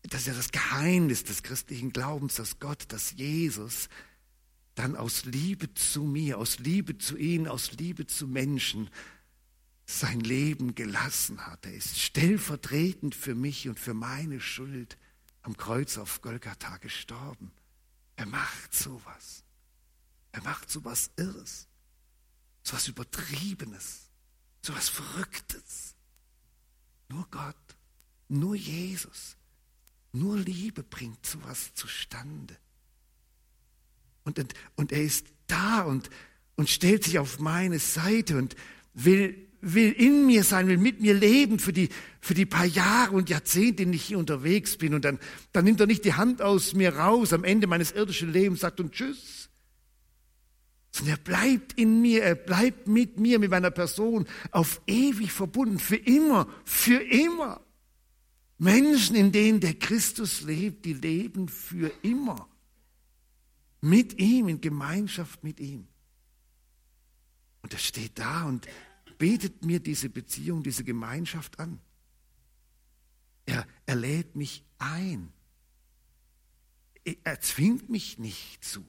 [0.04, 3.90] Das ist ja das Geheimnis des christlichen Glaubens, dass Gott, dass Jesus
[4.76, 8.92] dann aus Liebe zu mir, aus Liebe zu ihnen, aus Liebe zu Menschen
[9.88, 11.66] sein Leben gelassen hat.
[11.66, 14.98] Er ist stellvertretend für mich und für meine Schuld
[15.42, 17.52] am Kreuz auf Golgatha gestorben.
[18.16, 19.44] Er macht sowas.
[20.34, 21.68] Er macht sowas Irres,
[22.62, 24.07] sowas Übertriebenes,
[24.62, 25.96] sowas Verrücktes.
[27.10, 27.56] Nur Gott,
[28.28, 29.38] nur Jesus,
[30.12, 32.58] nur Liebe bringt sowas zustande.
[34.24, 34.44] Und,
[34.76, 36.10] und er ist da und,
[36.56, 38.56] und stellt sich auf meine Seite und
[38.94, 41.90] will, will in mir sein, will mit mir leben für die,
[42.20, 44.94] für die paar Jahre und Jahrzehnte, in denen ich hier unterwegs bin.
[44.94, 45.20] Und dann,
[45.54, 48.82] dann nimmt er nicht die Hand aus mir raus am Ende meines irdischen Lebens, sagt
[48.82, 49.37] und tschüss,
[50.98, 55.80] sondern er bleibt in mir, er bleibt mit mir, mit meiner Person auf ewig verbunden,
[55.80, 57.62] für immer, für immer.
[58.58, 62.50] Menschen, in denen der Christus lebt, die leben für immer.
[63.82, 65.88] Mit ihm, in Gemeinschaft mit ihm.
[67.62, 68.68] Und er steht da und
[69.20, 71.80] betet mir diese Beziehung, diese Gemeinschaft an.
[73.46, 75.32] Er, er lädt mich ein.
[77.24, 78.84] Er zwingt mich nicht zu.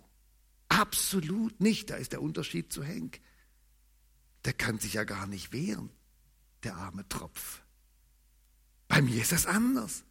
[0.79, 1.91] Absolut nicht.
[1.91, 3.21] Da ist der Unterschied zu Henk.
[4.45, 5.91] Der kann sich ja gar nicht wehren,
[6.63, 7.63] der arme Tropf.
[8.87, 10.05] Bei mir ist das anders.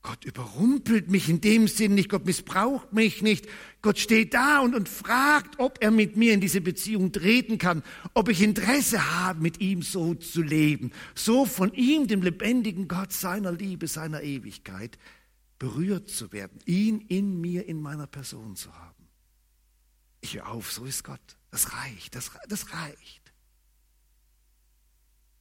[0.00, 3.46] Gott überrumpelt mich in dem Sinn nicht, Gott missbraucht mich nicht.
[3.82, 7.82] Gott steht da und, und fragt, ob er mit mir in diese Beziehung treten kann,
[8.14, 13.12] ob ich Interesse habe, mit ihm so zu leben, so von ihm, dem lebendigen Gott,
[13.12, 14.98] seiner Liebe, seiner Ewigkeit,
[15.58, 18.97] berührt zu werden, ihn in mir, in meiner Person zu haben.
[20.20, 21.20] Ich höre auf, so ist Gott.
[21.50, 23.32] Das reicht, das, das reicht.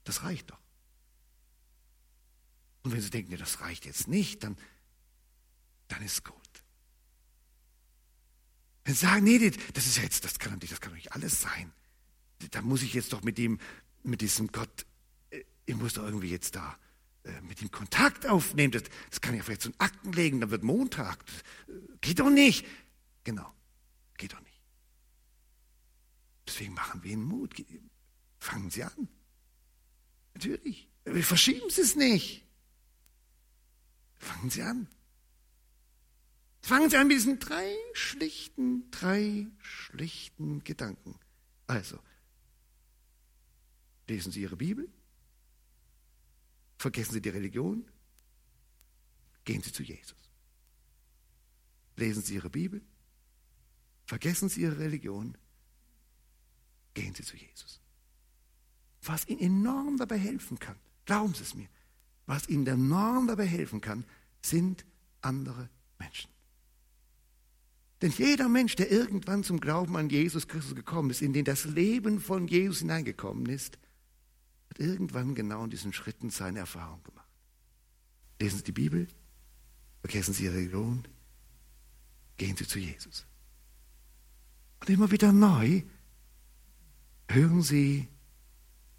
[0.04, 0.60] Das reicht doch.
[2.84, 4.56] Und wenn Sie denken, das reicht jetzt nicht, dann,
[5.90, 6.36] dann ist gut.
[8.86, 11.74] Sie sagen, nee, das ist jetzt, das kann nicht, das kann doch nicht alles sein.
[12.52, 13.60] Da muss ich jetzt doch mit dem,
[14.04, 14.86] mit diesem Gott,
[15.32, 16.78] äh, ich muss doch irgendwie jetzt da
[17.24, 18.72] äh, mit ihm Kontakt aufnehmen.
[18.72, 21.24] Das, das kann ich vielleicht zu den Akten legen, dann wird Montag.
[21.68, 22.66] Äh, geht doch nicht.
[23.26, 23.54] Genau,
[24.16, 24.57] geht doch nicht.
[26.48, 27.56] Deswegen machen wir Ihnen Mut.
[28.40, 29.10] Fangen Sie an.
[30.34, 30.90] Natürlich.
[31.04, 32.46] Wir verschieben Sie es nicht.
[34.18, 34.88] Fangen Sie an.
[36.62, 41.18] Fangen Sie an mit diesen drei schlichten, drei schlichten Gedanken.
[41.66, 42.00] Also,
[44.08, 44.90] lesen Sie Ihre Bibel,
[46.78, 47.90] vergessen Sie die Religion,
[49.46, 50.18] gehen Sie zu Jesus.
[51.96, 52.82] Lesen Sie Ihre Bibel,
[54.06, 55.38] vergessen Sie Ihre Religion,
[57.02, 57.80] gehen Sie zu Jesus.
[59.04, 60.78] Was Ihnen enorm dabei helfen kann,
[61.08, 61.70] Glauben Sie es mir.
[62.28, 64.04] Was Ihnen enorm dabei helfen kann,
[64.42, 64.86] sind
[65.22, 66.30] andere Menschen.
[68.02, 71.64] Denn jeder Mensch, der irgendwann zum Glauben an Jesus Christus gekommen ist, in den das
[71.64, 73.80] Leben von Jesus hineingekommen ist,
[74.70, 77.30] hat irgendwann genau in diesen Schritten seine Erfahrung gemacht.
[78.40, 79.08] Lesen Sie die Bibel,
[80.02, 81.08] vergessen Sie Ihre Religion,
[82.36, 83.26] gehen Sie zu Jesus.
[84.82, 85.84] Und immer wieder neu
[87.30, 88.08] hören Sie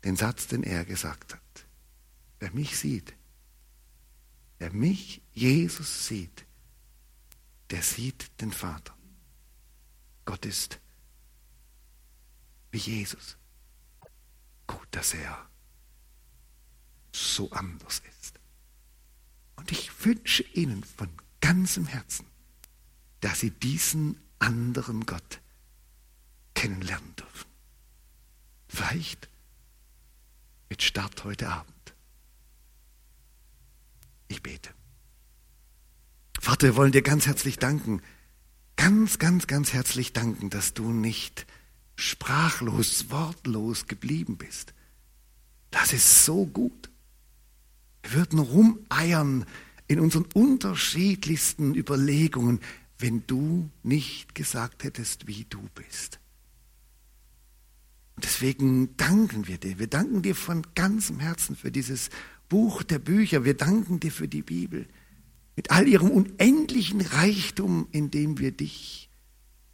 [0.04, 1.66] den Satz, den er gesagt hat.
[2.38, 3.14] Wer mich sieht,
[4.58, 6.46] wer mich, Jesus, sieht,
[7.70, 8.96] der sieht den Vater.
[10.24, 10.80] Gott ist
[12.70, 13.36] wie Jesus.
[14.66, 15.48] Gut, dass er
[17.12, 18.38] so anders ist.
[19.56, 21.08] Und ich wünsche Ihnen von
[21.40, 22.26] ganzem Herzen,
[23.20, 25.40] dass Sie diesen anderen Gott
[26.54, 27.27] kennenlernen dürfen.
[28.68, 29.28] Vielleicht
[30.68, 31.94] mit Start heute Abend.
[34.28, 34.70] Ich bete.
[36.40, 38.02] Vater, wir wollen dir ganz herzlich danken,
[38.76, 41.46] ganz, ganz, ganz herzlich danken, dass du nicht
[41.96, 44.72] sprachlos, wortlos geblieben bist.
[45.70, 46.90] Das ist so gut.
[48.02, 49.44] Wir würden rumeiern
[49.88, 52.60] in unseren unterschiedlichsten Überlegungen,
[52.98, 56.20] wenn du nicht gesagt hättest, wie du bist.
[58.18, 59.78] Und deswegen danken wir dir.
[59.78, 62.10] Wir danken dir von ganzem Herzen für dieses
[62.48, 63.44] Buch der Bücher.
[63.44, 64.88] Wir danken dir für die Bibel.
[65.54, 69.08] Mit all ihrem unendlichen Reichtum, in dem wir dich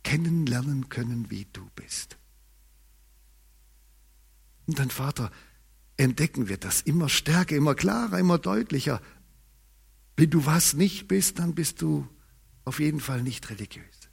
[0.03, 2.19] kennenlernen können, wie du bist.
[4.67, 5.31] Und dann, Vater,
[5.97, 9.01] entdecken wir das immer stärker, immer klarer, immer deutlicher.
[10.19, 12.07] Wenn du was nicht bist, dann bist du
[12.67, 14.11] auf jeden Fall nicht religiös.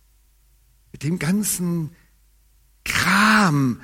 [0.93, 1.93] Mit dem ganzen
[2.85, 3.81] Kram,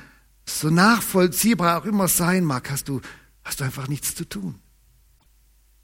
[0.49, 3.01] so nachvollziehbar auch immer sein mag, hast du,
[3.43, 4.59] hast du einfach nichts zu tun.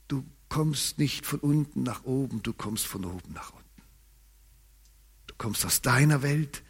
[0.08, 3.64] Du kommst nicht von unten nach oben, du kommst von oben nach unten.
[5.28, 6.64] Du kommst aus deiner Welt,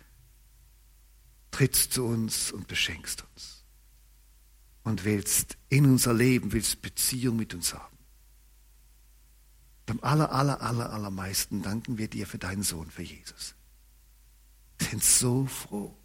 [1.51, 3.63] trittst zu uns und beschenkst uns.
[4.83, 7.97] Und willst in unser Leben, willst Beziehung mit uns haben.
[9.87, 13.55] Am aller, aller, aller, allermeisten danken wir dir für deinen Sohn, für Jesus.
[14.81, 15.95] Sind so froh,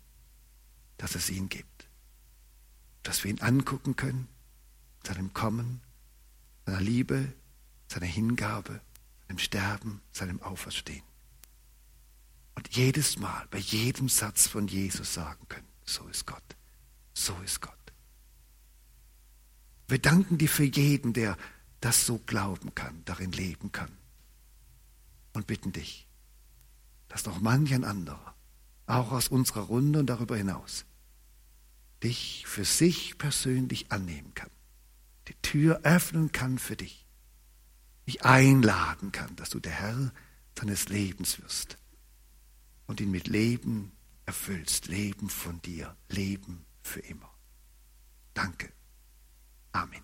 [0.98, 1.67] dass es ihn gibt
[3.08, 4.28] dass wir ihn angucken können,
[5.02, 5.80] seinem Kommen,
[6.66, 7.32] seiner Liebe,
[7.86, 8.82] seiner Hingabe,
[9.26, 11.02] seinem Sterben, seinem Auferstehen.
[12.54, 16.44] Und jedes Mal, bei jedem Satz von Jesus sagen können, so ist Gott,
[17.14, 17.72] so ist Gott.
[19.86, 21.38] Wir danken dir für jeden, der
[21.80, 23.96] das so glauben kann, darin leben kann.
[25.32, 26.06] Und bitten dich,
[27.08, 28.34] dass noch manch ein anderer,
[28.84, 30.84] auch aus unserer Runde und darüber hinaus,
[32.02, 34.50] dich für sich persönlich annehmen kann,
[35.28, 37.06] die Tür öffnen kann für dich,
[38.06, 40.12] dich einladen kann, dass du der Herr
[40.58, 41.78] seines Lebens wirst
[42.86, 43.92] und ihn mit Leben
[44.26, 47.30] erfüllst, Leben von dir, Leben für immer.
[48.34, 48.72] Danke.
[49.72, 50.02] Amen.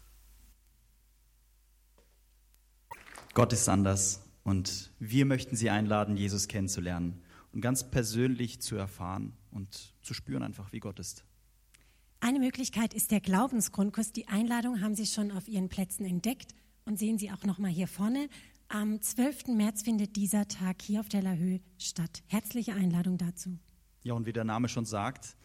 [3.32, 7.22] Gott ist anders und wir möchten Sie einladen, Jesus kennenzulernen
[7.53, 11.24] und ganz persönlich zu erfahren und zu spüren einfach, wie Gott ist.
[12.27, 14.11] Eine Möglichkeit ist der Glaubensgrundkurs.
[14.12, 16.55] Die Einladung haben Sie schon auf Ihren Plätzen entdeckt
[16.87, 18.31] und sehen Sie auch noch mal hier vorne.
[18.68, 19.49] Am 12.
[19.49, 22.22] März findet dieser Tag hier auf der Lahö statt.
[22.29, 23.59] Herzliche Einladung dazu.
[24.05, 25.37] Ja, und wie der Name schon sagt,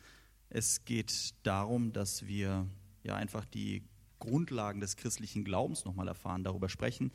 [0.48, 2.66] es geht darum, dass wir
[3.04, 3.84] ja einfach die
[4.20, 7.12] Grundlagen des christlichen Glaubens nochmal erfahren, darüber sprechen.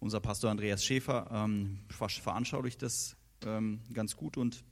[0.00, 3.16] Unser Pastor Andreas Schäfer ähm, veranschaulicht das
[3.46, 4.64] ähm, ganz gut und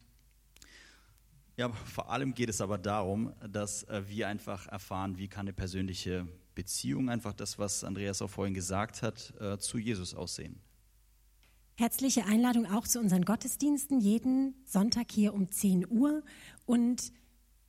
[1.57, 5.53] ja, vor allem geht es aber darum, dass äh, wir einfach erfahren, wie kann eine
[5.53, 10.61] persönliche Beziehung, einfach das, was Andreas auch vorhin gesagt hat, äh, zu Jesus aussehen.
[11.77, 16.23] Herzliche Einladung auch zu unseren Gottesdiensten, jeden Sonntag hier um 10 Uhr.
[16.67, 17.13] Und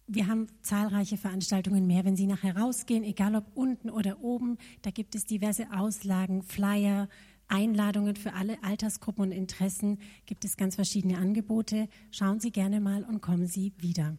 [0.08, 4.58] wir haben zahlreiche Veranstaltungen mehr, wenn Sie nachher rausgehen, egal ob unten oder oben.
[4.84, 7.10] Da gibt es diverse Auslagen, Flyer,
[7.48, 11.88] Einladungen für alle Altersgruppen und Interessen, gibt es ganz verschiedene Angebote.
[12.12, 14.18] Schauen Sie gerne mal und kommen Sie wieder.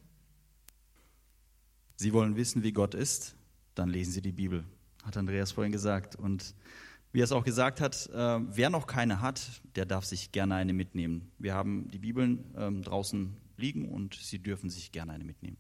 [1.97, 3.37] Sie wollen wissen, wie Gott ist?
[3.74, 4.64] Dann lesen Sie die Bibel,
[5.03, 6.16] hat Andreas vorhin gesagt.
[6.16, 6.55] Und
[7.12, 10.55] wie er es auch gesagt hat, äh, wer noch keine hat, der darf sich gerne
[10.57, 11.33] eine mitnehmen.
[11.39, 15.57] Wir haben die Bibeln ähm, draußen liegen und Sie dürfen sich gerne eine mitnehmen.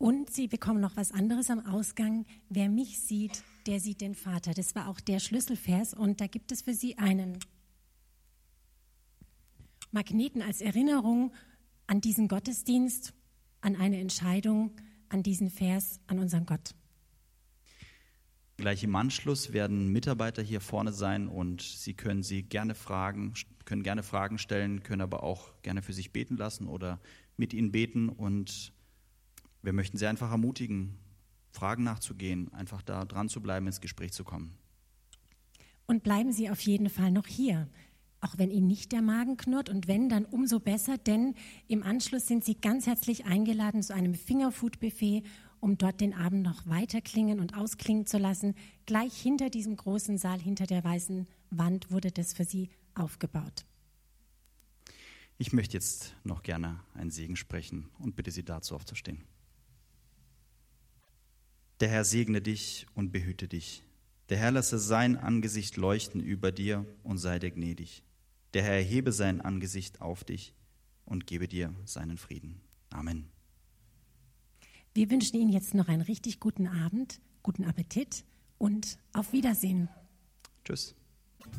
[0.00, 2.24] Und Sie bekommen noch was anderes am Ausgang.
[2.48, 4.54] Wer mich sieht, der sieht den Vater.
[4.54, 5.92] Das war auch der Schlüsselvers.
[5.92, 7.38] Und da gibt es für Sie einen
[9.90, 11.34] Magneten als Erinnerung
[11.86, 13.12] an diesen Gottesdienst,
[13.60, 14.70] an eine Entscheidung,
[15.10, 16.74] an diesen Vers, an unseren Gott.
[18.56, 23.34] Gleich im Anschluss werden Mitarbeiter hier vorne sein und Sie können Sie gerne fragen,
[23.66, 27.02] können gerne Fragen stellen, können aber auch gerne für sich beten lassen oder
[27.36, 28.72] mit Ihnen beten und
[29.62, 30.98] wir möchten Sie einfach ermutigen,
[31.50, 34.56] Fragen nachzugehen, einfach da dran zu bleiben, ins Gespräch zu kommen.
[35.86, 37.68] Und bleiben Sie auf jeden Fall noch hier,
[38.20, 41.34] auch wenn Ihnen nicht der Magen knurrt und wenn, dann umso besser, denn
[41.66, 45.24] im Anschluss sind Sie ganz herzlich eingeladen zu einem Fingerfood-Buffet
[45.60, 48.54] um dort den Abend noch weiter klingen und ausklingen zu lassen.
[48.86, 53.64] Gleich hinter diesem großen Saal, hinter der weißen Wand, wurde das für sie aufgebaut.
[55.38, 59.24] Ich möchte jetzt noch gerne einen Segen sprechen und bitte Sie dazu aufzustehen.
[61.80, 63.82] Der Herr segne dich und behüte dich.
[64.28, 68.02] Der Herr lasse sein Angesicht leuchten über dir und sei dir gnädig.
[68.52, 70.54] Der Herr erhebe sein Angesicht auf dich
[71.06, 72.60] und gebe dir seinen Frieden.
[72.90, 73.30] Amen.
[74.92, 78.24] Wir wünschen Ihnen jetzt noch einen richtig guten Abend, guten Appetit
[78.58, 79.88] und auf Wiedersehen.
[80.64, 80.94] Tschüss.